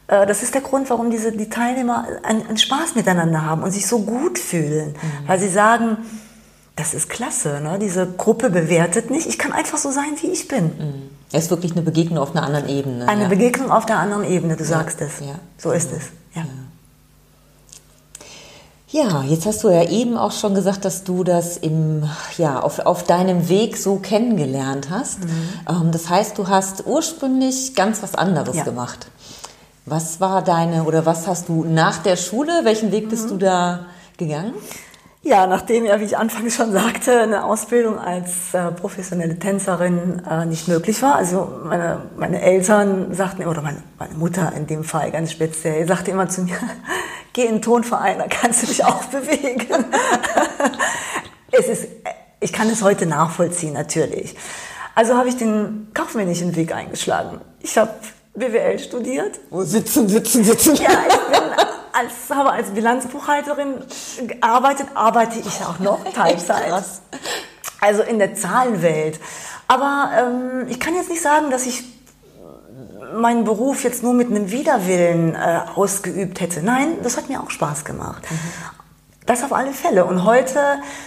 äh, 0.06 0.26
das 0.26 0.42
ist 0.42 0.54
der 0.54 0.60
Grund, 0.60 0.88
warum 0.90 1.10
diese, 1.10 1.32
die 1.32 1.48
Teilnehmer 1.48 2.06
einen, 2.22 2.46
einen 2.46 2.58
Spaß 2.58 2.94
miteinander 2.94 3.44
haben 3.44 3.62
und 3.62 3.70
sich 3.70 3.86
so 3.86 4.00
gut 4.00 4.38
fühlen, 4.38 4.90
mhm. 4.90 5.28
weil 5.28 5.40
sie 5.40 5.48
sagen, 5.48 5.98
das 6.76 6.94
ist 6.94 7.10
klasse, 7.10 7.60
ne? 7.60 7.78
diese 7.78 8.06
Gruppe 8.06 8.50
bewertet 8.50 9.10
nicht, 9.10 9.26
ich 9.26 9.38
kann 9.38 9.52
einfach 9.52 9.78
so 9.78 9.90
sein, 9.90 10.12
wie 10.20 10.28
ich 10.28 10.48
bin. 10.48 10.64
Mhm. 10.64 11.10
Es 11.32 11.44
ist 11.44 11.50
wirklich 11.50 11.72
eine 11.72 11.82
Begegnung 11.82 12.18
auf 12.18 12.34
einer 12.34 12.44
anderen 12.44 12.68
Ebene. 12.68 13.08
Eine 13.08 13.24
ja. 13.24 13.28
Begegnung 13.28 13.70
auf 13.70 13.86
der 13.86 13.98
anderen 13.98 14.24
Ebene, 14.24 14.56
du 14.56 14.64
ja. 14.64 14.68
sagst 14.70 15.00
es. 15.00 15.20
Ja. 15.20 15.38
So 15.58 15.70
ist 15.72 15.90
es. 15.92 16.10
Ja. 16.34 16.44
Ja, 18.92 19.22
jetzt 19.22 19.46
hast 19.46 19.62
du 19.62 19.68
ja 19.68 19.88
eben 19.88 20.16
auch 20.16 20.32
schon 20.32 20.54
gesagt, 20.54 20.84
dass 20.84 21.04
du 21.04 21.22
das 21.22 21.56
im, 21.56 22.08
ja, 22.38 22.58
auf, 22.58 22.80
auf 22.80 23.04
deinem 23.04 23.48
Weg 23.48 23.76
so 23.76 23.96
kennengelernt 23.96 24.90
hast. 24.90 25.20
Mhm. 25.20 25.30
Ähm, 25.68 25.92
das 25.92 26.08
heißt, 26.08 26.36
du 26.36 26.48
hast 26.48 26.86
ursprünglich 26.86 27.76
ganz 27.76 28.02
was 28.02 28.16
anderes 28.16 28.56
ja. 28.56 28.64
gemacht. 28.64 29.06
Was 29.86 30.20
war 30.20 30.42
deine 30.42 30.84
oder 30.84 31.06
was 31.06 31.28
hast 31.28 31.48
du 31.48 31.64
nach 31.64 31.98
der 31.98 32.16
Schule, 32.16 32.64
welchen 32.64 32.90
Weg 32.90 33.08
bist 33.08 33.26
mhm. 33.26 33.28
du 33.28 33.36
da 33.38 33.86
gegangen? 34.16 34.54
Ja, 35.22 35.46
nachdem 35.46 35.84
ja, 35.84 36.00
wie 36.00 36.04
ich 36.04 36.16
anfangs 36.16 36.56
schon 36.56 36.72
sagte, 36.72 37.20
eine 37.20 37.44
Ausbildung 37.44 37.98
als 37.98 38.54
äh, 38.54 38.72
professionelle 38.72 39.38
Tänzerin 39.38 40.22
äh, 40.28 40.46
nicht 40.46 40.66
möglich 40.66 41.02
war. 41.02 41.16
Also 41.16 41.60
meine, 41.62 42.02
meine 42.16 42.40
Eltern 42.40 43.12
sagten, 43.14 43.46
oder 43.46 43.60
meine, 43.60 43.82
meine 43.98 44.14
Mutter 44.14 44.50
in 44.56 44.66
dem 44.66 44.82
Fall 44.82 45.10
ganz 45.10 45.32
speziell, 45.32 45.86
sagte 45.86 46.10
immer 46.10 46.30
zu 46.30 46.42
mir, 46.42 46.56
geh 47.34 47.42
in 47.42 47.56
den 47.56 47.62
Tonverein, 47.62 48.18
da 48.18 48.28
kannst 48.28 48.62
du 48.62 48.66
dich 48.66 48.82
auch 48.82 49.04
bewegen. 49.04 49.84
es 51.52 51.68
ist, 51.68 51.88
ich 52.40 52.52
kann 52.54 52.70
es 52.70 52.82
heute 52.82 53.04
nachvollziehen, 53.04 53.74
natürlich. 53.74 54.34
Also 54.94 55.18
habe 55.18 55.28
ich 55.28 55.36
den 55.36 55.88
kaufmännischen 55.92 56.56
Weg 56.56 56.74
eingeschlagen. 56.74 57.42
Ich 57.60 57.76
habe 57.76 57.90
BWL 58.34 58.78
studiert. 58.78 59.38
Wo 59.50 59.62
sitzen, 59.64 60.08
sitzen, 60.08 60.44
sitzen. 60.44 60.76
Ja, 60.76 60.90
ich 61.06 61.38
bin 61.38 61.39
als, 61.92 62.34
habe 62.34 62.52
als 62.52 62.70
Bilanzbuchhalterin 62.70 63.74
gearbeitet, 64.26 64.88
arbeite 64.94 65.38
ich 65.38 65.64
auch 65.64 65.78
noch 65.78 66.04
Teilzeit. 66.14 66.72
Also 67.80 68.02
in 68.02 68.18
der 68.18 68.34
Zahlenwelt. 68.34 69.20
Aber 69.68 70.10
ähm, 70.18 70.66
ich 70.68 70.80
kann 70.80 70.94
jetzt 70.94 71.10
nicht 71.10 71.22
sagen, 71.22 71.50
dass 71.50 71.66
ich 71.66 71.84
meinen 73.14 73.44
Beruf 73.44 73.84
jetzt 73.84 74.02
nur 74.02 74.14
mit 74.14 74.28
einem 74.28 74.50
Widerwillen 74.50 75.34
äh, 75.34 75.60
ausgeübt 75.74 76.40
hätte. 76.40 76.62
Nein, 76.62 76.98
das 77.02 77.16
hat 77.16 77.28
mir 77.28 77.42
auch 77.42 77.50
Spaß 77.50 77.84
gemacht. 77.84 78.22
Mhm. 78.30 78.79
Das 79.30 79.44
auf 79.44 79.52
alle 79.52 79.72
Fälle. 79.72 80.06
Und 80.06 80.24
heute 80.24 80.58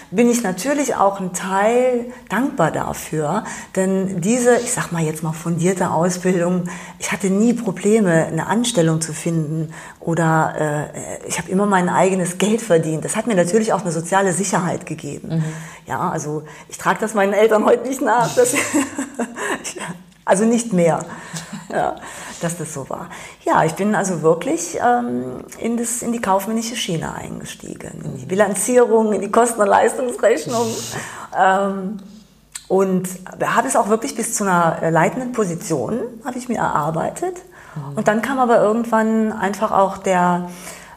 bin 0.09 0.29
ich 0.29 0.43
natürlich 0.43 0.95
auch 0.95 1.19
ein 1.19 1.33
Teil 1.33 2.05
dankbar 2.29 2.71
dafür, 2.71 3.43
denn 3.75 4.21
diese, 4.21 4.55
ich 4.59 4.71
sag 4.71 4.93
mal 4.93 5.03
jetzt 5.03 5.23
mal 5.23 5.33
fundierte 5.33 5.91
Ausbildung, 5.91 6.69
ich 6.99 7.11
hatte 7.11 7.29
nie 7.29 7.53
Probleme, 7.53 8.27
eine 8.27 8.47
Anstellung 8.47 9.01
zu 9.01 9.11
finden 9.11 9.73
oder 9.99 10.53
äh, 10.57 11.27
ich 11.27 11.37
habe 11.37 11.51
immer 11.51 11.65
mein 11.65 11.89
eigenes 11.89 12.37
Geld 12.37 12.61
verdient. 12.61 13.03
Das 13.03 13.17
hat 13.17 13.27
mir 13.27 13.35
natürlich 13.35 13.73
auch 13.73 13.81
eine 13.81 13.91
soziale 13.91 14.31
Sicherheit 14.31 14.85
gegeben. 14.85 15.27
Mhm. 15.27 15.43
Ja, 15.85 16.09
also 16.09 16.43
ich 16.69 16.77
trage 16.77 16.99
das 17.01 17.13
meinen 17.15 17.33
Eltern 17.33 17.65
heute 17.65 17.85
nicht 17.85 18.01
nach. 18.01 18.33
Dass, 18.35 18.55
also 20.25 20.45
nicht 20.45 20.73
mehr. 20.73 21.05
Ja 21.71 21.95
dass 22.43 22.57
das 22.57 22.73
so 22.73 22.89
war. 22.89 23.09
Ja, 23.45 23.63
ich 23.63 23.73
bin 23.73 23.95
also 23.95 24.21
wirklich 24.21 24.77
ähm, 24.85 25.43
in, 25.57 25.77
das, 25.77 26.01
in 26.01 26.11
die 26.11 26.21
kaufmännische 26.21 26.75
Schiene 26.75 27.13
eingestiegen, 27.13 28.01
in 28.03 28.17
die 28.17 28.25
Bilanzierung, 28.25 29.13
in 29.13 29.21
die 29.21 29.31
Kosten- 29.31 29.61
und 29.61 29.67
Leistungsrechnung. 29.67 30.67
ähm, 31.37 31.97
und 32.67 33.07
habe 33.41 33.67
es 33.67 33.75
auch 33.75 33.89
wirklich 33.89 34.15
bis 34.15 34.33
zu 34.33 34.43
einer 34.43 34.81
äh, 34.81 34.89
leitenden 34.89 35.31
Position, 35.31 35.99
habe 36.25 36.37
ich 36.37 36.49
mir 36.49 36.57
erarbeitet. 36.57 37.35
Mhm. 37.75 37.97
Und 37.97 38.07
dann 38.07 38.21
kam 38.21 38.39
aber 38.39 38.61
irgendwann 38.61 39.31
einfach 39.31 39.71
auch 39.71 39.97
der, 39.97 40.49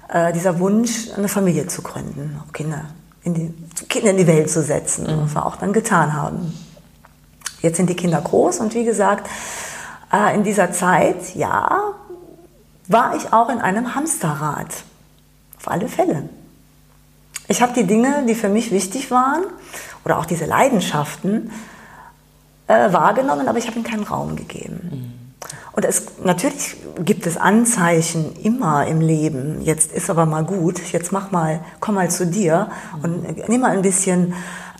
äh, 0.09 0.33
dieser 0.33 0.59
Wunsch, 0.59 1.11
eine 1.17 1.29
Familie 1.29 1.67
zu 1.67 1.83
gründen, 1.83 2.41
Kinder 2.53 2.87
in 3.23 3.35
die, 3.35 3.55
Kinder 3.89 4.11
in 4.11 4.19
die 4.19 4.27
Welt 4.27 4.49
zu 4.49 4.63
setzen, 4.63 5.05
mhm. 5.05 5.25
was 5.25 5.35
wir 5.35 5.45
auch 5.45 5.57
dann 5.57 5.73
getan 5.73 6.13
haben. 6.13 6.55
Jetzt 7.67 7.79
sind 7.79 7.91
die 7.91 7.97
Kinder 7.97 8.21
groß 8.21 8.61
und 8.61 8.75
wie 8.75 8.85
gesagt, 8.85 9.29
äh, 10.13 10.37
in 10.37 10.45
dieser 10.45 10.71
Zeit, 10.71 11.35
ja, 11.35 11.95
war 12.87 13.17
ich 13.17 13.33
auch 13.33 13.49
in 13.49 13.59
einem 13.59 13.97
Hamsterrad. 13.97 14.69
Auf 15.59 15.67
alle 15.67 15.89
Fälle. 15.89 16.29
Ich 17.49 17.63
habe 17.63 17.73
die 17.73 17.83
Dinge, 17.83 18.25
die 18.29 18.37
für 18.37 18.49
mich 18.49 18.71
wichtig 18.71 19.11
waren, 19.11 19.43
oder 20.05 20.19
auch 20.19 20.27
diese 20.27 20.45
Leidenschaften, 20.45 21.51
äh, 22.69 22.93
wahrgenommen, 22.93 23.49
aber 23.49 23.59
ich 23.59 23.67
habe 23.67 23.75
ihnen 23.75 23.85
keinen 23.85 24.05
Raum 24.05 24.37
gegeben. 24.37 24.81
Mhm. 24.93 25.13
Und 25.73 25.85
es, 25.85 26.05
natürlich 26.23 26.77
gibt 27.05 27.27
es 27.27 27.37
Anzeichen 27.37 28.37
immer 28.45 28.87
im 28.87 29.01
Leben. 29.01 29.61
Jetzt 29.61 29.91
ist 29.91 30.09
aber 30.09 30.25
mal 30.25 30.45
gut. 30.45 30.81
Jetzt 30.93 31.11
mach 31.11 31.33
mal, 31.33 31.65
komm 31.81 31.97
mal 31.97 32.11
zu 32.11 32.29
dir 32.29 32.71
mhm. 32.99 33.05
und 33.05 33.49
nimm 33.49 33.61
mal 33.61 33.73
ein 33.73 33.83
bisschen 33.83 34.35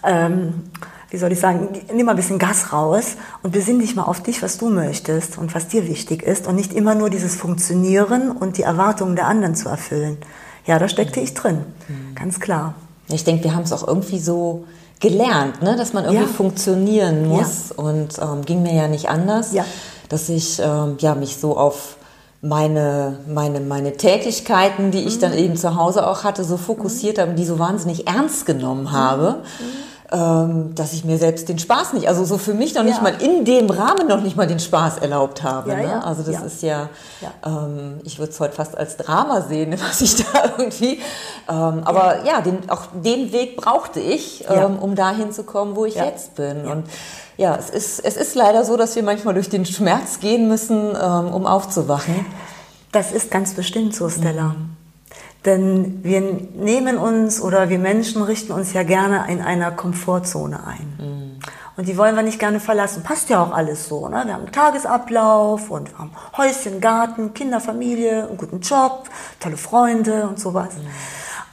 ähm, 0.05 0.71
wie 1.11 1.19
soll 1.19 1.33
ich 1.33 1.39
sagen, 1.39 1.69
nimm 1.93 2.07
mal 2.07 2.13
ein 2.13 2.17
bisschen 2.17 2.39
Gas 2.39 2.73
raus 2.73 3.17
und 3.43 3.53
besinn 3.53 3.79
dich 3.79 3.95
mal 3.95 4.05
auf 4.05 4.23
dich, 4.23 4.43
was 4.43 4.59
du 4.59 4.69
möchtest 4.69 5.39
und 5.39 5.55
was 5.55 5.69
dir 5.69 5.87
wichtig 5.87 6.23
ist 6.23 6.49
und 6.49 6.57
nicht 6.57 6.73
immer 6.73 6.95
nur 6.95 7.11
dieses 7.11 7.37
Funktionieren 7.37 8.33
und 8.33 8.59
die 8.59 8.63
Erwartungen 8.63 9.15
der 9.15 9.27
anderen 9.27 9.55
zu 9.55 9.69
erfüllen. 9.69 10.19
Ja, 10.67 10.79
da 10.81 10.89
steckte 10.89 11.21
ich 11.21 11.35
drin, 11.35 11.61
mhm. 11.89 12.15
ganz 12.17 12.41
klar. 12.41 12.75
Ich 13.09 13.23
denke, 13.23 13.45
wir 13.45 13.55
haben 13.55 13.63
es 13.63 13.73
auch 13.73 13.87
irgendwie 13.87 14.19
so 14.19 14.65
gelernt, 14.99 15.63
ne? 15.63 15.77
dass 15.77 15.93
man 15.93 16.05
irgendwie 16.05 16.25
ja. 16.25 16.33
funktionieren 16.33 17.29
muss 17.29 17.69
ja. 17.77 17.85
und 17.85 18.19
ähm, 18.19 18.45
ging 18.45 18.63
mir 18.63 18.75
ja 18.75 18.89
nicht 18.89 19.09
anders, 19.09 19.53
ja. 19.53 19.65
dass 20.09 20.29
ich 20.29 20.59
ähm, 20.59 20.97
ja, 20.99 21.15
mich 21.15 21.37
so 21.37 21.57
auf 21.57 21.99
meine, 22.43 23.21
meine, 23.29 23.61
meine 23.61 23.97
Tätigkeiten, 23.97 24.91
die 24.91 25.05
ich 25.05 25.17
mhm. 25.17 25.21
dann 25.21 25.35
eben 25.35 25.57
zu 25.57 25.77
Hause 25.77 26.05
auch 26.05 26.25
hatte, 26.25 26.43
so 26.43 26.57
fokussiert 26.57 27.19
mhm. 27.19 27.21
habe, 27.21 27.35
die 27.35 27.45
so 27.45 27.61
wahnsinnig 27.61 28.09
ernst 28.09 28.45
genommen 28.45 28.91
habe. 28.91 29.43
Mhm 29.61 29.86
dass 30.09 30.93
ich 30.93 31.05
mir 31.05 31.19
selbst 31.19 31.49
den 31.49 31.59
Spaß 31.59 31.93
nicht, 31.93 32.09
also 32.09 32.25
so 32.25 32.39
für 32.39 32.55
mich 32.55 32.75
noch 32.75 32.85
nicht 32.85 32.99
ja. 32.99 33.03
mal 33.03 33.21
in 33.21 33.45
dem 33.45 33.69
Rahmen 33.69 34.07
noch 34.07 34.21
nicht 34.21 34.37
mal 34.37 34.47
den 34.47 34.61
Spaß 34.61 34.99
erlaubt 34.99 35.43
habe. 35.43 35.71
Ja, 35.71 35.77
ne? 35.77 35.83
ja. 35.85 36.01
Also 36.01 36.23
das 36.23 36.43
ist 36.43 36.63
ja, 36.63 36.89
ähm, 37.45 38.01
ich 38.05 38.21
würde 38.21 38.31
es 38.31 38.39
heute 38.39 38.55
fast 38.55 38.79
als 38.79 38.97
Drama 38.97 39.43
sehen, 39.43 39.75
was 39.89 40.01
ich 40.03 40.17
da 40.17 40.45
irgendwie, 40.59 41.01
ähm, 41.49 41.83
aber 41.85 42.25
ja, 42.25 42.41
den, 42.41 42.71
auch 42.71 42.83
den 42.95 43.33
Weg 43.33 43.57
brauchte 43.57 43.99
ich, 43.99 44.45
ähm, 44.49 44.79
um 44.79 44.95
dahin 44.95 45.33
zu 45.33 45.43
kommen, 45.43 45.75
wo 45.75 45.85
ich 45.85 45.97
jetzt 45.97 46.37
bin. 46.37 46.67
Und 46.67 46.85
ja, 47.37 47.57
es 47.57 47.71
ist, 47.71 48.05
es 48.05 48.17
ist 48.17 48.35
leider 48.35 48.65
so, 48.65 48.77
dass 48.77 48.95
wir 48.95 49.03
manchmal 49.03 49.35
durch 49.35 49.49
den 49.49 49.67
Schmerz 49.67 50.21
gehen 50.21 50.47
müssen, 50.47 50.91
ähm, 50.95 51.35
um 51.35 51.47
aufzuwachen. 51.47 52.25
Das 52.93 53.13
ist 53.13 53.31
ganz 53.31 53.55
bestimmt 53.55 53.95
so, 53.95 54.09
Stella. 54.09 54.51
Mhm. 54.51 54.76
Denn 55.47 56.03
wir 56.03 56.21
nehmen 56.21 56.99
uns 56.99 57.41
oder 57.41 57.69
wir 57.69 57.79
Menschen 57.79 58.23
richten 58.23 58.53
uns 58.53 58.73
ja 58.73 58.83
gerne 58.83 59.27
in 59.29 59.41
einer 59.41 59.71
Komfortzone 59.71 60.67
ein. 60.67 60.97
Mhm. 60.99 61.41
Und 61.77 61.87
die 61.87 61.97
wollen 61.97 62.17
wir 62.17 62.23
nicht 62.23 62.39
gerne 62.39 62.59
verlassen. 62.59 63.03
Passt 63.03 63.29
ja 63.29 63.43
auch 63.43 63.53
alles 63.53 63.87
so. 63.87 64.09
Ne? 64.09 64.23
Wir 64.25 64.35
haben 64.35 64.45
einen 64.45 64.53
Tagesablauf 64.53 65.71
und 65.71 65.91
wir 65.91 65.99
haben 65.99 66.11
Häuschen, 66.37 66.81
Garten, 66.81 67.35
Kinder, 67.35 67.61
Familie, 67.61 68.27
einen 68.29 68.39
guten 68.39 68.61
Job, 68.61 69.09
tolle 69.41 69.57
Freunde 69.57 70.27
und 70.27 70.41
sowas. 70.41 70.75
Mhm. 70.75 70.87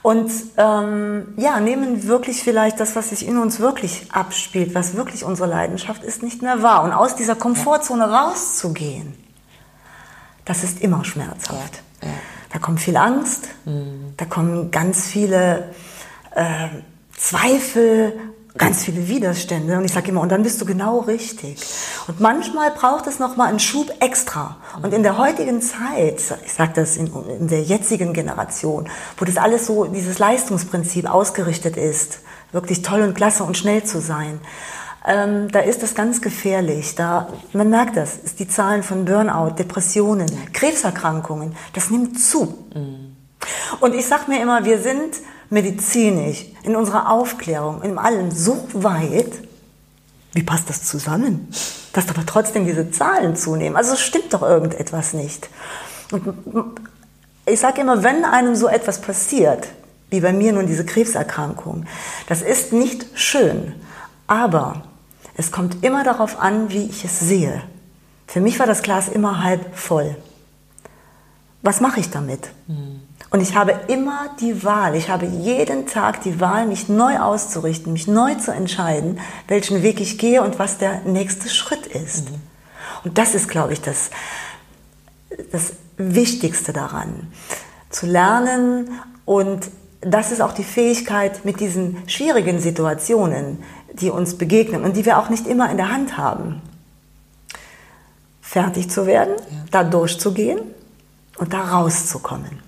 Und 0.02 0.30
ähm, 0.58 1.34
ja, 1.36 1.60
nehmen 1.60 2.06
wirklich 2.06 2.42
vielleicht 2.42 2.80
das, 2.80 2.96
was 2.96 3.10
sich 3.10 3.26
in 3.26 3.38
uns 3.38 3.60
wirklich 3.60 4.12
abspielt, 4.12 4.74
was 4.74 4.96
wirklich 4.96 5.24
unsere 5.24 5.48
Leidenschaft 5.48 6.02
ist, 6.02 6.22
nicht 6.22 6.42
mehr 6.42 6.62
wahr. 6.62 6.82
Und 6.84 6.92
aus 6.92 7.16
dieser 7.16 7.36
Komfortzone 7.36 8.10
rauszugehen, 8.10 9.14
das 10.44 10.62
ist 10.62 10.82
immer 10.82 11.04
schmerzhaft. 11.04 11.82
Ja. 12.02 12.08
Ja. 12.08 12.14
Da 12.54 12.60
kommt 12.60 12.78
viel 12.78 12.96
Angst, 12.96 13.48
mhm. 13.64 14.14
da 14.16 14.26
kommen 14.26 14.70
ganz 14.70 15.08
viele 15.08 15.70
äh, 16.36 16.68
Zweifel, 17.16 18.12
ganz 18.56 18.84
viele 18.84 19.08
Widerstände. 19.08 19.76
Und 19.76 19.84
ich 19.84 19.92
sage 19.92 20.10
immer, 20.10 20.20
und 20.20 20.30
dann 20.30 20.44
bist 20.44 20.60
du 20.60 20.64
genau 20.64 21.00
richtig. 21.00 21.60
Und 22.06 22.20
manchmal 22.20 22.70
braucht 22.70 23.08
es 23.08 23.18
nochmal 23.18 23.48
einen 23.48 23.58
Schub 23.58 23.92
extra. 23.98 24.58
Und 24.80 24.94
in 24.94 25.02
der 25.02 25.18
heutigen 25.18 25.62
Zeit, 25.62 26.22
ich 26.46 26.52
sage 26.52 26.70
das 26.76 26.96
in, 26.96 27.10
in 27.40 27.48
der 27.48 27.62
jetzigen 27.62 28.12
Generation, 28.12 28.88
wo 29.16 29.24
das 29.24 29.36
alles 29.36 29.66
so, 29.66 29.86
dieses 29.86 30.20
Leistungsprinzip 30.20 31.12
ausgerichtet 31.12 31.76
ist, 31.76 32.20
wirklich 32.52 32.82
toll 32.82 33.02
und 33.02 33.14
klasse 33.14 33.42
und 33.42 33.58
schnell 33.58 33.82
zu 33.82 34.00
sein, 34.00 34.38
ähm, 35.06 35.50
da 35.50 35.60
ist 35.60 35.82
das 35.82 35.94
ganz 35.94 36.20
gefährlich. 36.20 36.94
Da, 36.94 37.28
man 37.52 37.70
merkt 37.70 37.96
das, 37.96 38.16
ist 38.16 38.38
die 38.40 38.48
Zahlen 38.48 38.82
von 38.82 39.04
Burnout, 39.04 39.56
Depressionen, 39.58 40.28
Krebserkrankungen, 40.52 41.54
das 41.74 41.90
nimmt 41.90 42.18
zu. 42.18 42.66
Mhm. 42.74 43.16
Und 43.80 43.94
ich 43.94 44.06
sage 44.06 44.24
mir 44.28 44.40
immer, 44.40 44.64
wir 44.64 44.80
sind 44.80 45.16
medizinisch 45.50 46.46
in 46.62 46.74
unserer 46.74 47.10
Aufklärung, 47.10 47.82
in 47.82 47.98
allem 47.98 48.30
so 48.30 48.66
weit, 48.72 49.32
wie 50.32 50.42
passt 50.42 50.70
das 50.70 50.84
zusammen? 50.84 51.48
Dass 51.92 52.08
aber 52.08 52.24
trotzdem 52.26 52.66
diese 52.66 52.90
Zahlen 52.90 53.36
zunehmen. 53.36 53.76
Also 53.76 53.92
es 53.92 54.00
stimmt 54.00 54.32
doch 54.32 54.42
irgendetwas 54.42 55.12
nicht. 55.12 55.48
Und 56.10 56.80
ich 57.46 57.60
sage 57.60 57.82
immer, 57.82 58.02
wenn 58.02 58.24
einem 58.24 58.56
so 58.56 58.68
etwas 58.68 59.00
passiert, 59.00 59.68
wie 60.10 60.20
bei 60.20 60.32
mir 60.32 60.52
nun 60.52 60.66
diese 60.66 60.84
Krebserkrankung, 60.84 61.86
das 62.26 62.40
ist 62.40 62.72
nicht 62.72 63.06
schön, 63.14 63.74
aber 64.26 64.82
es 65.36 65.50
kommt 65.50 65.84
immer 65.84 66.04
darauf 66.04 66.40
an, 66.40 66.70
wie 66.70 66.84
ich 66.84 67.04
es 67.04 67.20
sehe. 67.20 67.62
Für 68.26 68.40
mich 68.40 68.58
war 68.58 68.66
das 68.66 68.82
Glas 68.82 69.08
immer 69.08 69.42
halb 69.42 69.76
voll. 69.76 70.16
Was 71.62 71.80
mache 71.80 72.00
ich 72.00 72.10
damit? 72.10 72.50
Mhm. 72.66 73.00
Und 73.30 73.40
ich 73.40 73.56
habe 73.56 73.74
immer 73.88 74.30
die 74.40 74.62
Wahl, 74.62 74.94
ich 74.94 75.08
habe 75.08 75.26
jeden 75.26 75.86
Tag 75.86 76.22
die 76.22 76.40
Wahl, 76.40 76.66
mich 76.66 76.88
neu 76.88 77.18
auszurichten, 77.18 77.92
mich 77.92 78.06
neu 78.06 78.34
zu 78.36 78.52
entscheiden, 78.52 79.18
welchen 79.48 79.82
Weg 79.82 80.00
ich 80.00 80.18
gehe 80.18 80.42
und 80.42 80.58
was 80.58 80.78
der 80.78 81.00
nächste 81.00 81.48
Schritt 81.48 81.86
ist. 81.86 82.30
Mhm. 82.30 82.40
Und 83.04 83.18
das 83.18 83.34
ist, 83.34 83.48
glaube 83.48 83.72
ich, 83.72 83.80
das, 83.80 84.10
das 85.50 85.72
Wichtigste 85.96 86.72
daran. 86.72 87.32
Zu 87.90 88.06
lernen 88.06 89.00
und 89.24 89.70
das 90.00 90.32
ist 90.32 90.40
auch 90.40 90.52
die 90.52 90.64
Fähigkeit, 90.64 91.44
mit 91.44 91.60
diesen 91.60 92.08
schwierigen 92.08 92.60
Situationen, 92.60 93.62
die 94.00 94.10
uns 94.10 94.36
begegnen 94.36 94.84
und 94.84 94.96
die 94.96 95.04
wir 95.04 95.18
auch 95.18 95.28
nicht 95.28 95.46
immer 95.46 95.70
in 95.70 95.76
der 95.76 95.90
Hand 95.90 96.16
haben, 96.16 96.60
fertig 98.40 98.90
zu 98.90 99.06
werden, 99.06 99.34
ja. 99.38 99.56
da 99.70 99.84
durchzugehen 99.84 100.60
und 101.38 101.52
da 101.52 101.62
rauszukommen. 101.62 102.60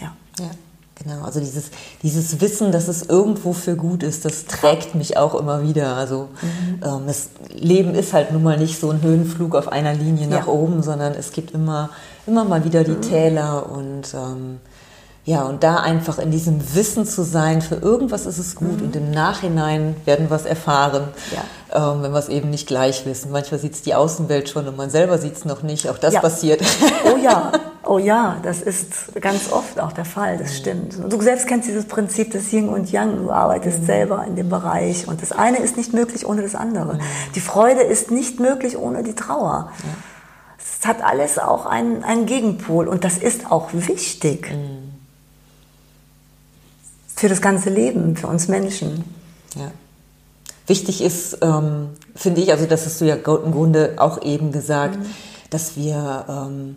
Ja. 0.00 0.12
ja. 0.38 0.50
Genau, 1.02 1.24
also 1.24 1.40
dieses, 1.40 1.70
dieses 2.02 2.42
Wissen, 2.42 2.72
dass 2.72 2.86
es 2.86 3.02
irgendwo 3.04 3.54
für 3.54 3.74
gut 3.74 4.02
ist, 4.02 4.26
das 4.26 4.44
trägt 4.44 4.94
mich 4.94 5.16
auch 5.16 5.34
immer 5.34 5.62
wieder. 5.62 5.96
Also 5.96 6.28
mhm. 6.42 6.82
ähm, 6.84 7.06
das 7.06 7.30
Leben 7.54 7.94
ist 7.94 8.12
halt 8.12 8.32
nun 8.32 8.42
mal 8.42 8.58
nicht 8.58 8.78
so 8.78 8.90
ein 8.90 9.00
Höhenflug 9.00 9.54
auf 9.54 9.68
einer 9.68 9.94
Linie 9.94 10.26
nach 10.28 10.46
ja. 10.46 10.52
oben, 10.52 10.82
sondern 10.82 11.14
es 11.14 11.32
gibt 11.32 11.52
immer, 11.52 11.88
immer 12.26 12.44
mal 12.44 12.64
wieder 12.64 12.84
die 12.84 12.90
mhm. 12.92 13.02
Täler 13.02 13.70
und 13.70 14.12
ähm, 14.12 14.60
ja, 15.30 15.44
und 15.44 15.62
da 15.62 15.76
einfach 15.76 16.18
in 16.18 16.32
diesem 16.32 16.74
Wissen 16.74 17.06
zu 17.06 17.22
sein, 17.22 17.62
für 17.62 17.76
irgendwas 17.76 18.26
ist 18.26 18.38
es 18.38 18.56
gut 18.56 18.80
mhm. 18.80 18.86
und 18.86 18.96
im 18.96 19.12
Nachhinein 19.12 19.94
werden 20.04 20.28
wir 20.28 20.34
es 20.34 20.44
erfahren, 20.44 21.04
ja. 21.30 21.92
ähm, 21.92 22.02
wenn 22.02 22.10
wir 22.10 22.18
es 22.18 22.28
eben 22.28 22.50
nicht 22.50 22.66
gleich 22.66 23.06
wissen. 23.06 23.30
Manchmal 23.30 23.60
sieht 23.60 23.74
es 23.74 23.82
die 23.82 23.94
Außenwelt 23.94 24.48
schon 24.48 24.66
und 24.66 24.76
man 24.76 24.90
selber 24.90 25.18
sieht 25.18 25.36
es 25.36 25.44
noch 25.44 25.62
nicht. 25.62 25.88
Auch 25.88 25.98
das 25.98 26.14
ja. 26.14 26.20
passiert. 26.20 26.62
Oh 27.04 27.16
ja, 27.16 27.52
oh 27.86 27.98
ja, 27.98 28.38
das 28.42 28.60
ist 28.60 29.20
ganz 29.20 29.52
oft 29.52 29.78
auch 29.78 29.92
der 29.92 30.04
Fall, 30.04 30.36
das 30.36 30.50
mhm. 30.50 30.54
stimmt. 30.54 30.98
Und 30.98 31.12
du 31.12 31.20
selbst 31.20 31.46
kennst 31.46 31.68
dieses 31.68 31.86
Prinzip 31.86 32.32
des 32.32 32.52
Yin 32.52 32.68
und 32.68 32.90
Yang, 32.90 33.18
du 33.18 33.30
arbeitest 33.30 33.82
mhm. 33.82 33.86
selber 33.86 34.24
in 34.26 34.34
dem 34.34 34.48
Bereich 34.48 35.06
und 35.06 35.22
das 35.22 35.30
eine 35.30 35.58
ist 35.58 35.76
nicht 35.76 35.94
möglich 35.94 36.26
ohne 36.26 36.42
das 36.42 36.56
andere. 36.56 36.94
Mhm. 36.94 37.00
Die 37.36 37.40
Freude 37.40 37.82
ist 37.82 38.10
nicht 38.10 38.40
möglich 38.40 38.76
ohne 38.76 39.04
die 39.04 39.14
Trauer. 39.14 39.70
Ja. 39.84 39.88
Es 40.58 40.88
hat 40.88 41.04
alles 41.04 41.38
auch 41.38 41.66
einen, 41.66 42.02
einen 42.02 42.26
Gegenpol 42.26 42.88
und 42.88 43.04
das 43.04 43.16
ist 43.16 43.52
auch 43.52 43.68
wichtig. 43.72 44.50
Mhm 44.50 44.89
für 47.20 47.28
das 47.28 47.42
ganze 47.42 47.68
Leben, 47.68 48.16
für 48.16 48.28
uns 48.28 48.48
Menschen. 48.48 49.04
Ja. 49.54 49.70
Wichtig 50.66 51.02
ist, 51.02 51.36
ähm, 51.42 51.90
finde 52.16 52.40
ich, 52.40 52.50
also 52.50 52.64
das 52.64 52.86
hast 52.86 52.98
du 53.02 53.04
ja 53.04 53.16
im 53.16 53.52
Grunde 53.52 53.92
auch 53.98 54.22
eben 54.22 54.52
gesagt, 54.52 54.98
mhm. 54.98 55.04
dass 55.50 55.76
wir 55.76 56.24
ähm, 56.30 56.76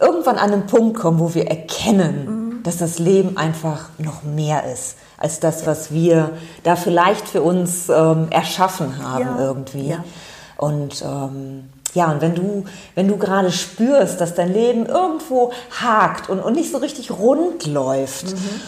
irgendwann 0.00 0.38
an 0.38 0.54
einen 0.54 0.66
Punkt 0.66 0.98
kommen, 0.98 1.18
wo 1.18 1.34
wir 1.34 1.46
erkennen, 1.48 2.24
mhm. 2.24 2.62
dass 2.62 2.78
das 2.78 2.98
Leben 2.98 3.36
einfach 3.36 3.90
noch 3.98 4.22
mehr 4.22 4.64
ist 4.72 4.96
als 5.18 5.40
das, 5.40 5.66
was 5.66 5.92
wir 5.92 6.30
da 6.62 6.74
vielleicht 6.74 7.28
für 7.28 7.42
uns 7.42 7.90
ähm, 7.90 8.28
erschaffen 8.30 9.06
haben 9.06 9.26
ja. 9.26 9.40
irgendwie. 9.40 9.88
Ja. 9.90 10.04
Und 10.56 11.04
ähm, 11.06 11.64
ja, 11.92 12.10
und 12.10 12.22
wenn 12.22 12.34
du, 12.34 12.64
wenn 12.94 13.08
du 13.08 13.18
gerade 13.18 13.52
spürst, 13.52 14.22
dass 14.22 14.34
dein 14.34 14.54
Leben 14.54 14.86
irgendwo 14.86 15.52
hakt 15.78 16.30
und, 16.30 16.40
und 16.40 16.54
nicht 16.54 16.72
so 16.72 16.78
richtig 16.78 17.10
rund 17.10 17.66
läuft 17.66 18.32
mhm. 18.32 18.60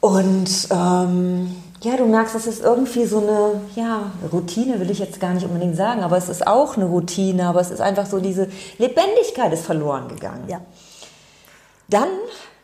Und 0.00 0.68
ähm, 0.70 1.56
ja, 1.80 1.96
du 1.96 2.06
merkst, 2.06 2.34
es 2.34 2.46
ist 2.46 2.62
irgendwie 2.62 3.04
so 3.04 3.18
eine 3.18 3.60
ja, 3.76 4.10
Routine, 4.32 4.80
will 4.80 4.90
ich 4.90 4.98
jetzt 4.98 5.20
gar 5.20 5.34
nicht 5.34 5.46
unbedingt 5.46 5.76
sagen, 5.76 6.02
aber 6.02 6.16
es 6.16 6.28
ist 6.28 6.46
auch 6.46 6.76
eine 6.76 6.86
Routine, 6.86 7.46
aber 7.46 7.60
es 7.60 7.70
ist 7.70 7.80
einfach 7.80 8.06
so, 8.06 8.18
diese 8.18 8.48
Lebendigkeit 8.78 9.52
ist 9.52 9.64
verloren 9.64 10.08
gegangen. 10.08 10.44
Ja. 10.48 10.60
Dann 11.88 12.08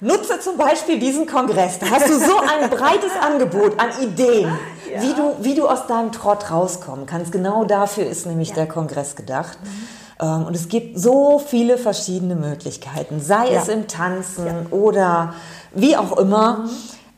nutze 0.00 0.38
zum 0.40 0.56
Beispiel 0.56 0.98
diesen 0.98 1.26
Kongress. 1.26 1.78
Da 1.78 1.90
hast 1.90 2.08
du 2.08 2.18
so 2.18 2.38
ein 2.38 2.70
breites 2.76 3.12
Angebot 3.20 3.80
an 3.80 3.90
Ideen, 4.02 4.52
ja. 4.92 5.02
wie, 5.02 5.14
du, 5.14 5.36
wie 5.40 5.54
du 5.54 5.66
aus 5.66 5.86
deinem 5.86 6.12
Trott 6.12 6.50
rauskommen 6.50 7.06
kannst. 7.06 7.32
Genau 7.32 7.64
dafür 7.64 8.06
ist 8.06 8.26
nämlich 8.26 8.50
ja. 8.50 8.56
der 8.56 8.66
Kongress 8.68 9.16
gedacht. 9.16 9.58
Mhm. 9.62 9.88
Und 10.20 10.54
es 10.54 10.68
gibt 10.68 10.98
so 10.98 11.38
viele 11.38 11.76
verschiedene 11.76 12.36
Möglichkeiten, 12.36 13.20
sei 13.20 13.52
ja. 13.52 13.60
es 13.60 13.68
im 13.68 13.88
Tanzen 13.88 14.66
oder 14.70 15.34
wie 15.72 15.96
auch 15.96 16.16
immer. 16.16 16.58
Mhm. 16.58 16.70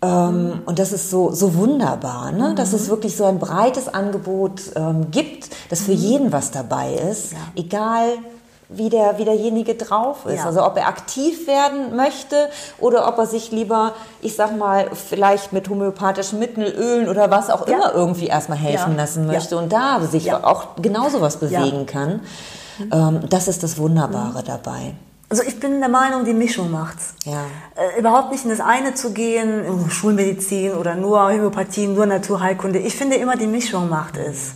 Ähm, 0.03 0.63
und 0.67 0.79
das 0.79 0.93
ist 0.93 1.11
so, 1.11 1.31
so 1.33 1.55
wunderbar, 1.55 2.33
ne? 2.33 2.55
dass 2.55 2.73
es 2.73 2.87
mhm. 2.87 2.91
wirklich 2.91 3.17
so 3.17 3.25
ein 3.25 3.39
breites 3.39 3.89
Angebot 3.89 4.61
ähm, 4.75 5.11
gibt, 5.11 5.49
dass 5.71 5.83
für 5.83 5.93
mhm. 5.93 5.99
jeden 5.99 6.33
was 6.33 6.51
dabei 6.51 6.95
ist, 6.95 7.33
ja. 7.33 7.39
egal 7.57 8.19
wie, 8.69 8.89
der, 8.89 9.19
wie 9.19 9.25
derjenige 9.25 9.75
drauf 9.75 10.27
ist. 10.27 10.39
Ja. 10.39 10.47
Also 10.47 10.65
ob 10.65 10.77
er 10.77 10.89
aktiv 10.89 11.47
werden 11.47 11.97
möchte 11.97 12.49
oder 12.79 13.07
ob 13.09 13.19
er 13.19 13.27
sich 13.27 13.53
lieber, 13.53 13.93
ich 14.23 14.35
sag 14.35 14.57
mal, 14.57 14.91
vielleicht 14.93 15.53
mit 15.53 15.69
homöopathischen 15.69 16.39
Mitteln, 16.39 16.67
Ölen 16.67 17.09
oder 17.09 17.31
was 17.31 17.49
auch 17.49 17.67
ja. 17.67 17.75
immer 17.75 17.95
irgendwie 17.95 18.27
erstmal 18.27 18.59
helfen 18.59 18.97
lassen 18.97 19.27
möchte 19.27 19.57
und 19.57 19.73
da 19.73 20.01
sich 20.01 20.33
auch 20.33 20.77
genauso 20.77 21.21
was 21.21 21.39
bewegen 21.39 21.87
kann. 21.87 22.21
Mhm. 22.79 22.91
Ähm, 22.93 23.21
das 23.31 23.49
ist 23.49 23.63
das 23.63 23.79
Wunderbare 23.79 24.41
mhm. 24.41 24.45
dabei. 24.45 24.95
Also 25.29 25.43
ich 25.43 25.59
bin 25.59 25.81
der 25.81 25.89
Meinung, 25.89 26.25
die 26.25 26.35
Mischung 26.35 26.71
macht's. 26.71 27.15
Ja. 27.25 27.45
Äh, 27.75 27.99
überhaupt 27.99 28.31
nicht 28.31 28.45
in 28.45 28.51
das 28.51 28.61
eine 28.61 28.95
zu 28.95 29.12
gehen, 29.12 29.65
oh, 29.69 29.89
Schulmedizin 29.89 30.73
oder 30.75 30.95
nur 30.95 31.21
Homöopathie, 31.29 31.89
nur 31.89 32.07
Naturheilkunde. 32.07 32.79
Ich 32.79 32.95
finde 32.95 33.17
immer, 33.17 33.37
die 33.37 33.49
Mischung 33.49 33.89
macht 33.89 34.17
es. 34.17 34.53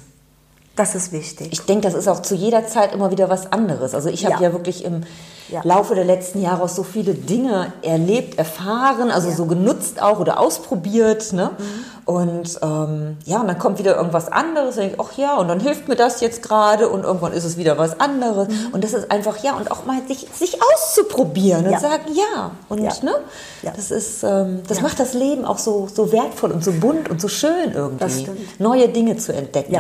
Das 0.77 0.95
ist 0.95 1.13
wichtig. 1.13 1.49
Ich 1.53 1.63
denke, 1.63 1.83
das 1.83 1.95
ist 1.95 2.09
auch 2.09 2.23
zu 2.23 2.35
jeder 2.35 2.67
Zeit 2.67 2.95
immer 2.95 3.11
wieder 3.11 3.29
was 3.29 3.53
anderes. 3.53 3.95
Also 3.95 4.09
ich 4.09 4.25
habe 4.25 4.37
ja. 4.37 4.49
ja. 4.49 4.53
wirklich 4.53 4.85
im 4.85 5.03
ja. 5.51 5.61
Laufe 5.65 5.95
der 5.95 6.05
letzten 6.05 6.41
Jahre 6.41 6.63
auch 6.63 6.69
so 6.69 6.85
viele 6.85 7.15
Dinge 7.15 7.73
erlebt, 7.83 8.39
erfahren, 8.39 9.11
also 9.11 9.29
ja. 9.29 9.35
so 9.35 9.47
genutzt 9.47 10.01
auch 10.01 10.21
oder 10.21 10.39
ausprobiert. 10.39 11.33
Ne? 11.33 11.51
Mhm. 11.59 11.65
Und 12.05 12.59
ähm, 12.63 13.19
ja, 13.25 13.41
und 13.41 13.49
dann 13.49 13.59
kommt 13.59 13.79
wieder 13.79 13.97
irgendwas 13.97 14.31
anderes. 14.31 14.79
Und 14.79 14.85
ich, 14.85 15.01
ach 15.01 15.17
ja, 15.17 15.37
und 15.37 15.49
dann 15.49 15.61
hilft 15.61 15.89
mir 15.89 15.97
das 15.97 16.21
jetzt 16.21 16.43
gerade 16.43 16.89
und 16.89 17.03
irgendwann 17.03 17.33
ist 17.33 17.45
es 17.45 17.57
wieder 17.57 17.77
was 17.77 18.01
anderes. 18.01 18.49
Mhm. 18.49 18.69
Und 18.73 18.85
das 18.85 18.95
ist 18.95 19.11
einfach 19.11 19.43
ja 19.43 19.57
und 19.57 19.71
auch 19.71 19.85
mal 19.85 20.01
sich, 20.07 20.29
sich 20.33 20.59
auszuprobieren 20.63 21.67
und 21.67 21.81
sagen 21.81 22.13
ja. 22.15 22.53
Und 22.69 22.81
ne, 22.81 23.13
das 23.63 23.91
ist, 23.91 24.23
ähm, 24.23 24.63
das 24.67 24.81
macht 24.81 24.99
das 24.99 25.15
Leben 25.15 25.45
auch 25.45 25.59
so 25.59 25.89
so 25.93 26.13
wertvoll 26.13 26.53
und 26.53 26.65
so 26.65 26.73
bunt 26.73 27.11
und 27.11 27.21
so 27.21 27.29
schön 27.29 27.73
irgendwie, 27.75 28.29
neue 28.59 28.89
Dinge 28.89 29.17
zu 29.17 29.35
entdecken. 29.35 29.73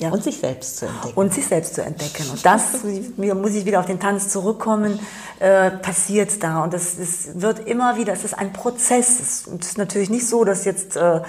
Ja. 0.00 0.10
Und 0.10 0.22
sich 0.22 0.38
selbst 0.38 0.78
zu 0.78 0.86
entdecken. 0.86 1.12
Und 1.16 1.34
sich 1.34 1.46
selbst 1.46 1.74
zu 1.74 1.82
entdecken. 1.82 2.30
Und 2.30 2.46
das, 2.46 2.84
muss 3.16 3.54
ich 3.54 3.64
wieder 3.64 3.80
auf 3.80 3.86
den 3.86 3.98
Tanz 3.98 4.28
zurückkommen, 4.28 5.00
äh, 5.40 5.72
passiert 5.72 6.40
da. 6.40 6.62
Und 6.62 6.72
das, 6.72 6.98
das 6.98 7.40
wird 7.40 7.66
immer 7.66 7.96
wieder, 7.96 8.12
es 8.12 8.22
ist 8.22 8.38
ein 8.38 8.52
Prozess. 8.52 9.18
Es 9.18 9.46
ist 9.48 9.76
natürlich 9.76 10.08
nicht 10.08 10.28
so, 10.28 10.44
dass 10.44 10.64
jetzt 10.64 10.96
äh, 10.96 11.20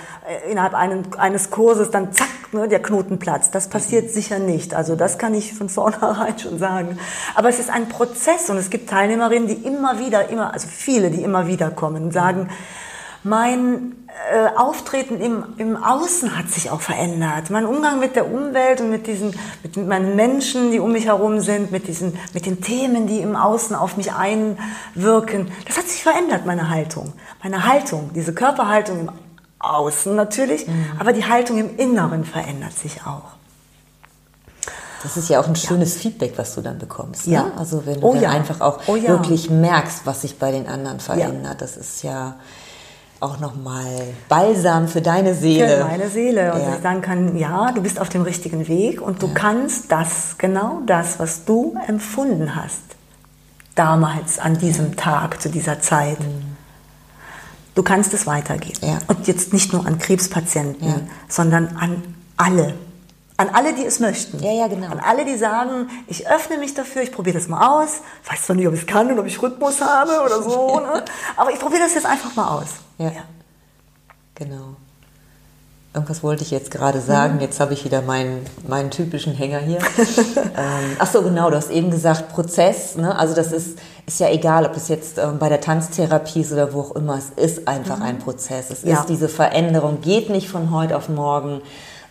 innerhalb 0.47 0.75
einen, 0.75 1.11
eines 1.15 1.49
Kurses 1.49 1.89
dann 1.89 2.13
zack, 2.13 2.27
ne, 2.51 2.67
der 2.67 2.79
Knoten 2.79 3.17
platzt. 3.17 3.55
Das 3.55 3.69
passiert 3.69 4.05
mhm. 4.05 4.13
sicher 4.13 4.37
nicht. 4.37 4.75
Also 4.75 4.95
das 4.95 5.17
kann 5.17 5.33
ich 5.33 5.55
von 5.55 5.69
vornherein 5.69 6.37
schon 6.37 6.59
sagen. 6.59 6.99
Aber 7.33 7.49
es 7.49 7.57
ist 7.57 7.71
ein 7.71 7.89
Prozess 7.89 8.51
und 8.51 8.57
es 8.57 8.69
gibt 8.69 8.91
Teilnehmerinnen, 8.91 9.47
die 9.47 9.65
immer 9.65 9.97
wieder, 9.97 10.29
immer, 10.29 10.53
also 10.53 10.67
viele, 10.67 11.09
die 11.09 11.23
immer 11.23 11.47
wieder 11.47 11.71
kommen 11.71 12.03
und 12.03 12.11
sagen, 12.11 12.41
mhm 12.41 12.49
mein 13.23 13.95
äh, 14.31 14.47
Auftreten 14.57 15.19
im, 15.19 15.43
im 15.57 15.75
Außen 15.75 16.37
hat 16.37 16.49
sich 16.49 16.71
auch 16.71 16.81
verändert. 16.81 17.49
Mein 17.49 17.65
Umgang 17.65 17.99
mit 17.99 18.15
der 18.15 18.31
Umwelt 18.31 18.81
und 18.81 18.89
mit 18.89 19.07
diesen, 19.07 19.35
mit 19.63 19.75
meinen 19.77 20.15
Menschen, 20.15 20.71
die 20.71 20.79
um 20.79 20.91
mich 20.91 21.05
herum 21.05 21.39
sind, 21.39 21.71
mit 21.71 21.87
diesen, 21.87 22.17
mit 22.33 22.45
den 22.45 22.61
Themen, 22.61 23.07
die 23.07 23.19
im 23.19 23.35
Außen 23.35 23.75
auf 23.75 23.97
mich 23.97 24.13
einwirken. 24.13 25.51
Das 25.65 25.77
hat 25.77 25.87
sich 25.87 26.03
verändert, 26.03 26.45
meine 26.45 26.69
Haltung. 26.69 27.13
Meine 27.43 27.65
Haltung, 27.65 28.11
diese 28.13 28.33
Körperhaltung 28.33 28.99
im 29.01 29.11
Außen 29.59 30.15
natürlich, 30.15 30.67
mhm. 30.67 30.85
aber 30.99 31.11
die 31.11 31.25
Haltung 31.25 31.57
im 31.57 31.77
Inneren 31.77 32.23
verändert 32.23 32.73
sich 32.73 33.01
auch. 33.05 33.39
Das 35.03 35.15
ist 35.15 35.29
ja 35.29 35.39
auch 35.39 35.47
ein 35.47 35.55
schönes 35.55 35.95
ja. 35.95 36.01
Feedback, 36.01 36.33
was 36.37 36.55
du 36.55 36.61
dann 36.61 36.77
bekommst. 36.77 37.27
Ne? 37.27 37.33
Ja. 37.33 37.51
Also 37.57 37.85
wenn 37.85 38.01
du 38.01 38.07
oh, 38.07 38.13
dann 38.13 38.23
ja. 38.23 38.29
einfach 38.31 38.59
auch 38.61 38.79
oh, 38.87 38.95
ja. 38.95 39.09
wirklich 39.09 39.49
merkst, 39.49 40.05
was 40.05 40.21
sich 40.21 40.39
bei 40.39 40.51
den 40.51 40.67
anderen 40.67 40.99
verändert. 40.99 41.61
Das 41.61 41.77
ist 41.77 42.03
ja 42.03 42.35
auch 43.19 43.39
nochmal 43.39 43.85
Balsam 44.27 44.87
für 44.87 45.01
deine 45.01 45.35
Seele. 45.35 45.77
Für 45.77 45.83
meine 45.85 46.09
Seele. 46.09 46.53
Und 46.53 46.61
ja. 46.61 46.75
ich 46.75 46.81
sagen 46.81 47.01
kann, 47.01 47.37
ja, 47.37 47.71
du 47.71 47.81
bist 47.81 47.99
auf 47.99 48.09
dem 48.09 48.21
richtigen 48.21 48.67
Weg 48.67 49.01
und 49.01 49.21
du 49.21 49.27
ja. 49.27 49.33
kannst 49.33 49.91
das, 49.91 50.37
genau 50.37 50.81
das, 50.85 51.19
was 51.19 51.45
du 51.45 51.75
empfunden 51.87 52.55
hast, 52.55 52.81
damals 53.75 54.39
an 54.39 54.57
diesem 54.57 54.95
Tag, 54.95 55.41
zu 55.41 55.49
dieser 55.49 55.81
Zeit, 55.81 56.19
mhm. 56.19 56.55
du 57.75 57.83
kannst 57.83 58.13
es 58.13 58.25
weitergeben. 58.25 58.79
Ja. 58.81 58.99
Und 59.07 59.27
jetzt 59.27 59.53
nicht 59.53 59.73
nur 59.73 59.85
an 59.85 59.99
Krebspatienten, 59.99 61.09
sondern 61.27 61.75
an 61.77 62.15
alle. 62.37 62.73
An 63.39 63.51
alle, 63.53 63.73
die 63.73 63.85
es 63.85 64.01
möchten. 64.01 64.43
Ja, 64.43 64.51
ja, 64.51 64.67
genau. 64.67 64.87
An 64.87 64.99
alle, 64.99 65.23
die 65.23 65.37
sagen, 65.37 65.89
ich 66.07 66.29
öffne 66.29 66.57
mich 66.57 66.73
dafür, 66.73 67.03
ich 67.03 67.13
probiere 67.13 67.37
das 67.37 67.47
mal 67.47 67.81
aus. 67.81 68.01
Weiß 68.29 68.41
zwar 68.41 68.57
nicht, 68.57 68.67
ob 68.67 68.73
ich 68.73 68.81
es 68.81 68.85
kann 68.85 69.09
und 69.09 69.17
ob 69.17 69.25
ich 69.25 69.41
Rhythmus 69.41 69.79
habe 69.79 70.11
oder 70.25 70.43
so, 70.43 70.79
ne? 70.81 71.05
aber 71.37 71.49
ich 71.49 71.57
probiere 71.57 71.83
das 71.83 71.93
jetzt 71.93 72.05
einfach 72.05 72.35
mal 72.35 72.49
aus. 72.57 72.67
Ja. 72.97 73.05
ja. 73.05 73.21
Genau. 74.35 74.75
Irgendwas 75.93 76.21
wollte 76.21 76.43
ich 76.43 76.51
jetzt 76.51 76.69
gerade 76.69 76.99
sagen. 76.99 77.35
Mhm. 77.35 77.39
Jetzt 77.39 77.61
habe 77.61 77.73
ich 77.73 77.85
wieder 77.85 78.01
meinen, 78.01 78.45
meinen 78.67 78.91
typischen 78.91 79.33
Hänger 79.33 79.59
hier. 79.59 79.79
ähm, 80.35 80.97
ach 80.99 81.07
so, 81.07 81.21
genau. 81.21 81.49
Du 81.49 81.55
hast 81.55 81.71
eben 81.71 81.91
gesagt 81.91 82.33
Prozess. 82.33 82.97
Ne? 82.97 83.17
Also 83.17 83.35
das 83.35 83.53
ist, 83.53 83.79
ist 84.05 84.19
ja 84.19 84.29
egal, 84.29 84.65
ob 84.65 84.75
es 84.75 84.89
jetzt 84.89 85.17
ähm, 85.17 85.39
bei 85.39 85.47
der 85.47 85.61
Tanztherapie 85.61 86.41
ist 86.41 86.51
oder 86.51 86.73
wo 86.73 86.81
auch 86.81 86.95
immer. 86.97 87.17
Es 87.17 87.29
ist 87.29 87.69
einfach 87.69 87.99
mhm. 87.99 88.03
ein 88.03 88.19
Prozess. 88.19 88.69
Es 88.69 88.83
ja. 88.83 88.99
ist 88.99 89.07
diese 89.07 89.29
Veränderung. 89.29 90.01
Geht 90.01 90.29
nicht 90.29 90.49
von 90.49 90.71
heute 90.71 90.97
auf 90.97 91.07
morgen. 91.07 91.61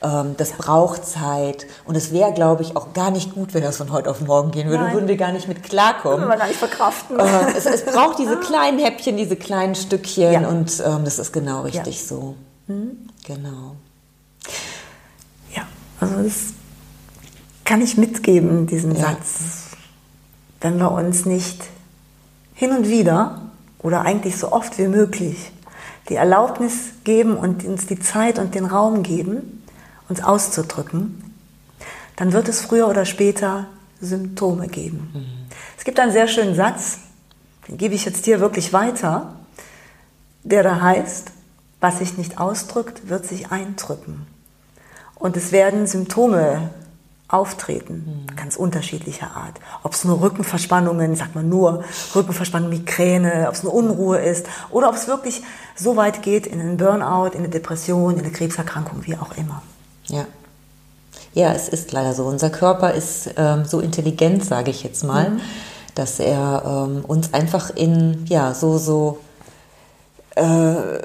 Ähm, 0.00 0.36
das 0.36 0.52
braucht 0.52 1.04
Zeit. 1.04 1.66
Und 1.84 1.96
es 1.96 2.12
wäre, 2.12 2.32
glaube 2.32 2.62
ich, 2.62 2.76
auch 2.76 2.92
gar 2.92 3.10
nicht 3.10 3.34
gut, 3.34 3.54
wenn 3.54 3.62
das 3.62 3.76
von 3.76 3.90
heute 3.90 4.10
auf 4.10 4.20
morgen 4.20 4.50
gehen 4.50 4.68
würde. 4.68 4.84
Nein. 4.84 4.94
Würden 4.94 5.08
wir 5.08 5.16
gar 5.16 5.32
nicht 5.32 5.48
mit 5.48 5.62
klarkommen. 5.62 6.18
Würden 6.18 6.30
wir 6.30 6.36
gar 6.36 6.46
nicht 6.46 6.58
verkraften. 6.58 7.18
Äh, 7.18 7.56
es, 7.56 7.66
es, 7.66 7.84
braucht 7.84 8.18
diese 8.18 8.36
kleinen 8.40 8.78
Häppchen, 8.78 9.16
diese 9.16 9.36
kleinen 9.36 9.74
Stückchen. 9.74 10.32
Ja. 10.42 10.48
Und 10.48 10.82
ähm, 10.84 11.04
das 11.04 11.18
ist 11.18 11.32
genau 11.32 11.62
richtig 11.62 12.00
ja. 12.00 12.06
so. 12.06 12.34
Mhm. 12.68 13.08
Genau. 13.26 13.76
Ja, 15.54 15.62
also 16.00 16.22
das 16.22 16.34
kann 17.64 17.82
ich 17.82 17.96
mitgeben, 17.96 18.66
diesen 18.66 18.94
ja. 18.94 19.02
Satz. 19.02 19.66
Wenn 20.60 20.78
wir 20.78 20.92
uns 20.92 21.26
nicht 21.26 21.64
hin 22.54 22.70
und 22.70 22.88
wieder 22.88 23.42
oder 23.80 24.02
eigentlich 24.02 24.36
so 24.36 24.52
oft 24.52 24.78
wie 24.78 24.88
möglich 24.88 25.52
die 26.08 26.14
Erlaubnis 26.14 26.72
geben 27.04 27.36
und 27.36 27.64
uns 27.64 27.86
die 27.86 27.98
Zeit 27.98 28.38
und 28.38 28.54
den 28.54 28.64
Raum 28.64 29.02
geben, 29.02 29.57
uns 30.08 30.22
auszudrücken, 30.22 31.34
dann 32.16 32.32
wird 32.32 32.48
es 32.48 32.60
früher 32.60 32.88
oder 32.88 33.04
später 33.04 33.66
Symptome 34.00 34.68
geben. 34.68 35.10
Mhm. 35.12 35.54
Es 35.76 35.84
gibt 35.84 36.00
einen 36.00 36.12
sehr 36.12 36.28
schönen 36.28 36.54
Satz, 36.54 36.98
den 37.68 37.78
gebe 37.78 37.94
ich 37.94 38.04
jetzt 38.04 38.24
hier 38.24 38.40
wirklich 38.40 38.72
weiter, 38.72 39.36
der 40.42 40.62
da 40.62 40.80
heißt, 40.80 41.32
was 41.80 41.98
sich 41.98 42.16
nicht 42.16 42.38
ausdrückt, 42.38 43.08
wird 43.08 43.26
sich 43.26 43.50
eindrücken. 43.50 44.26
Und 45.14 45.36
es 45.36 45.52
werden 45.52 45.86
Symptome 45.86 46.70
auftreten, 47.28 48.26
mhm. 48.30 48.36
ganz 48.36 48.56
unterschiedlicher 48.56 49.36
Art. 49.36 49.60
Ob 49.82 49.92
es 49.92 50.04
nur 50.04 50.20
Rückenverspannungen, 50.22 51.14
sagt 51.14 51.34
man 51.34 51.48
nur 51.48 51.84
Rückenverspannung, 52.14 52.70
Migräne, 52.70 53.46
ob 53.48 53.54
es 53.54 53.60
eine 53.60 53.70
Unruhe 53.70 54.18
ist 54.18 54.46
oder 54.70 54.88
ob 54.88 54.94
es 54.94 55.06
wirklich 55.06 55.42
so 55.76 55.96
weit 55.96 56.22
geht 56.22 56.46
in 56.46 56.60
einen 56.60 56.78
Burnout, 56.78 57.32
in 57.32 57.40
eine 57.40 57.48
Depression, 57.48 58.14
in 58.14 58.20
eine 58.20 58.30
Krebserkrankung, 58.30 59.06
wie 59.06 59.16
auch 59.16 59.36
immer. 59.36 59.62
Ja. 60.08 60.26
Ja, 61.34 61.52
es 61.52 61.68
ist 61.68 61.92
leider 61.92 62.14
so. 62.14 62.24
Unser 62.24 62.50
Körper 62.50 62.94
ist 62.94 63.30
ähm, 63.36 63.64
so 63.64 63.80
intelligent, 63.80 64.44
sage 64.44 64.70
ich 64.70 64.82
jetzt 64.82 65.04
mal, 65.04 65.30
mhm. 65.30 65.40
dass 65.94 66.20
er 66.20 66.62
ähm, 66.64 67.04
uns 67.06 67.34
einfach 67.34 67.70
in 67.74 68.24
ja 68.28 68.54
so 68.54 68.78
so 68.78 69.18
äh, 70.34 70.98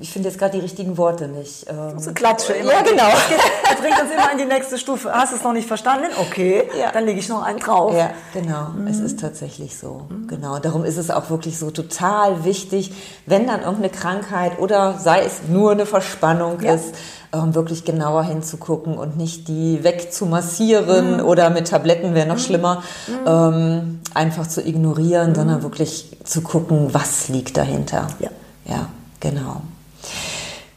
ich 0.00 0.12
finde 0.12 0.28
jetzt 0.28 0.38
gerade 0.38 0.52
die 0.52 0.60
richtigen 0.60 0.96
Worte 0.98 1.26
nicht. 1.26 1.66
Ähm, 1.68 1.98
so 1.98 2.12
Klatsche. 2.12 2.52
Immer. 2.52 2.72
Ja, 2.72 2.82
genau. 2.82 3.08
Das 3.64 3.76
bringt 3.80 4.00
uns 4.00 4.10
immer 4.12 4.30
in 4.32 4.38
die 4.38 4.44
nächste 4.44 4.78
Stufe. 4.78 5.12
Hast 5.12 5.32
du 5.32 5.36
es 5.36 5.42
noch 5.42 5.52
nicht 5.52 5.66
verstanden? 5.66 6.08
Okay, 6.20 6.68
ja. 6.78 6.92
dann 6.92 7.06
lege 7.06 7.18
ich 7.18 7.28
noch 7.28 7.42
einen 7.42 7.58
drauf. 7.58 7.94
Ja, 7.96 8.10
genau. 8.32 8.68
Mhm. 8.76 8.86
Es 8.86 9.00
ist 9.00 9.20
tatsächlich 9.20 9.76
so. 9.76 10.06
Mhm. 10.08 10.28
Genau. 10.28 10.58
Darum 10.58 10.84
ist 10.84 10.96
es 10.96 11.10
auch 11.10 11.30
wirklich 11.30 11.58
so 11.58 11.70
total 11.70 12.44
wichtig, 12.44 12.92
wenn 13.26 13.46
dann 13.46 13.60
irgendeine 13.60 13.90
Krankheit 13.90 14.58
oder 14.58 14.98
sei 14.98 15.24
es 15.24 15.48
nur 15.48 15.72
eine 15.72 15.86
Verspannung 15.86 16.60
ja. 16.60 16.74
ist, 16.74 16.94
ähm, 17.32 17.54
wirklich 17.54 17.84
genauer 17.84 18.24
hinzugucken 18.24 18.96
und 18.96 19.16
nicht 19.16 19.48
die 19.48 19.82
wegzumassieren 19.82 21.14
mhm. 21.18 21.24
oder 21.24 21.50
mit 21.50 21.68
Tabletten 21.68 22.14
wäre 22.14 22.26
noch 22.26 22.36
mhm. 22.36 22.40
schlimmer, 22.40 22.82
mhm. 23.06 23.26
ähm, 23.26 24.00
einfach 24.14 24.46
zu 24.46 24.66
ignorieren, 24.66 25.34
sondern 25.34 25.62
wirklich 25.62 26.16
zu 26.24 26.40
gucken, 26.40 26.92
was 26.92 27.28
liegt 27.28 27.56
dahinter. 27.56 28.08
Ja, 28.20 28.30
ja 28.64 28.88
genau. 29.20 29.62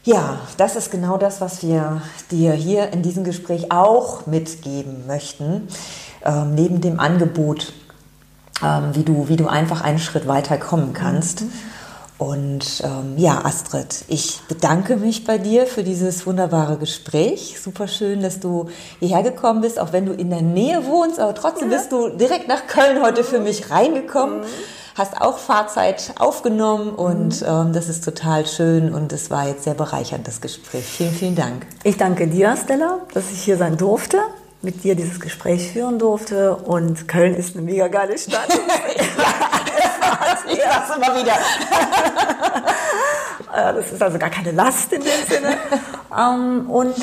Ja, 0.02 0.40
das 0.56 0.76
ist 0.76 0.90
genau 0.90 1.18
das, 1.18 1.40
was 1.40 1.62
wir 1.62 2.00
dir 2.30 2.52
hier 2.52 2.92
in 2.92 3.02
diesem 3.02 3.22
Gespräch 3.22 3.70
auch 3.70 4.26
mitgeben 4.26 5.06
möchten. 5.06 5.68
Ähm, 6.24 6.54
neben 6.54 6.80
dem 6.80 6.98
Angebot, 6.98 7.72
ähm, 8.62 8.94
wie, 8.94 9.02
du, 9.02 9.28
wie 9.28 9.36
du 9.36 9.46
einfach 9.46 9.82
einen 9.82 9.98
Schritt 9.98 10.26
weiter 10.26 10.56
kommen 10.56 10.94
kannst. 10.94 11.42
Mhm. 11.42 11.52
Und 12.20 12.82
ähm, 12.84 13.14
ja, 13.16 13.46
Astrid, 13.46 14.04
ich 14.08 14.42
bedanke 14.46 14.96
mich 14.96 15.24
bei 15.24 15.38
dir 15.38 15.66
für 15.66 15.82
dieses 15.82 16.26
wunderbare 16.26 16.76
Gespräch. 16.76 17.56
Super 17.58 17.88
schön, 17.88 18.20
dass 18.20 18.40
du 18.40 18.68
hierher 18.98 19.22
gekommen 19.22 19.62
bist, 19.62 19.80
auch 19.80 19.94
wenn 19.94 20.04
du 20.04 20.12
in 20.12 20.28
der 20.28 20.42
Nähe 20.42 20.84
wohnst, 20.84 21.18
aber 21.18 21.34
trotzdem 21.34 21.70
ja. 21.70 21.78
bist 21.78 21.92
du 21.92 22.10
direkt 22.10 22.46
nach 22.46 22.66
Köln 22.66 23.02
heute 23.02 23.24
für 23.24 23.40
mich 23.40 23.70
reingekommen. 23.70 24.40
Mhm. 24.40 24.44
Hast 24.96 25.18
auch 25.18 25.38
Fahrzeit 25.38 26.12
aufgenommen 26.18 26.90
und 26.90 27.40
mhm. 27.40 27.46
ähm, 27.48 27.72
das 27.72 27.88
ist 27.88 28.04
total 28.04 28.46
schön 28.46 28.92
und 28.92 29.14
es 29.14 29.30
war 29.30 29.48
jetzt 29.48 29.64
sehr 29.64 29.72
bereichernd, 29.72 30.28
das 30.28 30.42
Gespräch. 30.42 30.84
Vielen, 30.84 31.12
vielen 31.12 31.36
Dank. 31.36 31.66
Ich 31.84 31.96
danke 31.96 32.26
dir, 32.26 32.54
Stella, 32.62 32.98
dass 33.14 33.32
ich 33.32 33.42
hier 33.42 33.56
sein 33.56 33.78
durfte 33.78 34.18
mit 34.60 34.84
dir 34.84 34.94
dieses 34.94 35.20
Gespräch 35.20 35.72
führen 35.72 35.98
durfte 35.98 36.54
und 36.54 37.08
Köln 37.08 37.34
ist 37.34 37.56
eine 37.56 37.64
mega 37.64 37.88
geile 37.88 38.18
Stadt. 38.18 38.50
ich 40.48 40.60
sag's 40.62 40.96
immer 40.96 41.16
wieder. 41.16 41.34
Äh, 43.52 43.74
das 43.74 43.90
ist 43.90 44.00
also 44.00 44.16
gar 44.16 44.30
keine 44.30 44.52
Last 44.52 44.92
in 44.92 45.02
dem 45.02 45.26
Sinne. 45.28 45.56
Ähm, 46.16 46.70
und 46.70 46.94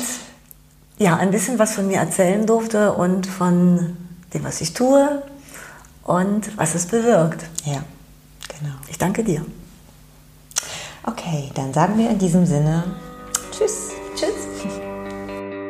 ja, 0.96 1.16
ein 1.16 1.30
bisschen 1.30 1.58
was 1.58 1.74
von 1.74 1.86
mir 1.86 1.98
erzählen 1.98 2.46
durfte 2.46 2.92
und 2.94 3.26
von 3.26 3.96
dem, 4.32 4.44
was 4.44 4.62
ich 4.62 4.72
tue 4.72 5.22
und 6.04 6.56
was 6.56 6.74
es 6.74 6.86
bewirkt. 6.86 7.44
Ja, 7.64 7.82
genau. 8.58 8.74
Ich 8.88 8.96
danke 8.96 9.24
dir. 9.24 9.44
Okay, 11.04 11.50
dann 11.54 11.74
sagen 11.74 11.98
wir 11.98 12.08
in 12.10 12.18
diesem 12.18 12.46
Sinne 12.46 12.84
Tschüss. 13.50 13.90
Tschüss. 14.14 14.48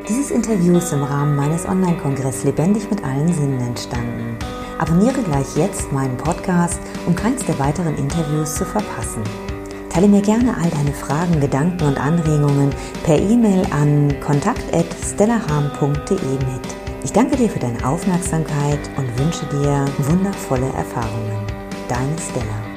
Dieses 0.08 0.30
Interview 0.30 0.78
ist 0.78 0.92
im 0.92 1.02
Rahmen 1.02 1.36
meines 1.36 1.66
Online-Kongresses 1.66 2.44
Lebendig 2.44 2.90
mit 2.90 3.04
allen 3.04 3.32
Sinnen 3.32 3.60
entstanden. 3.60 4.38
Abonniere 4.78 5.22
gleich 5.22 5.56
jetzt 5.56 5.92
meinen 5.92 6.16
Podcast, 6.16 6.80
um 7.06 7.14
keins 7.14 7.44
der 7.44 7.58
weiteren 7.58 7.96
Interviews 7.96 8.54
zu 8.54 8.64
verpassen. 8.64 9.22
Teile 9.90 10.08
mir 10.08 10.22
gerne 10.22 10.56
all 10.56 10.70
deine 10.70 10.92
Fragen, 10.92 11.40
Gedanken 11.40 11.84
und 11.84 11.98
Anregungen 11.98 12.70
per 13.04 13.18
E-Mail 13.18 13.66
an 13.72 14.14
kontakt.stellaham.de 14.20 16.14
mit. 16.14 16.78
Ich 17.02 17.12
danke 17.12 17.36
dir 17.36 17.48
für 17.48 17.58
deine 17.58 17.84
Aufmerksamkeit 17.84 18.78
und 18.96 19.18
wünsche 19.18 19.46
dir 19.46 19.84
wundervolle 19.98 20.68
Erfahrungen. 20.74 21.44
Deine 21.88 22.16
Stella. 22.18 22.67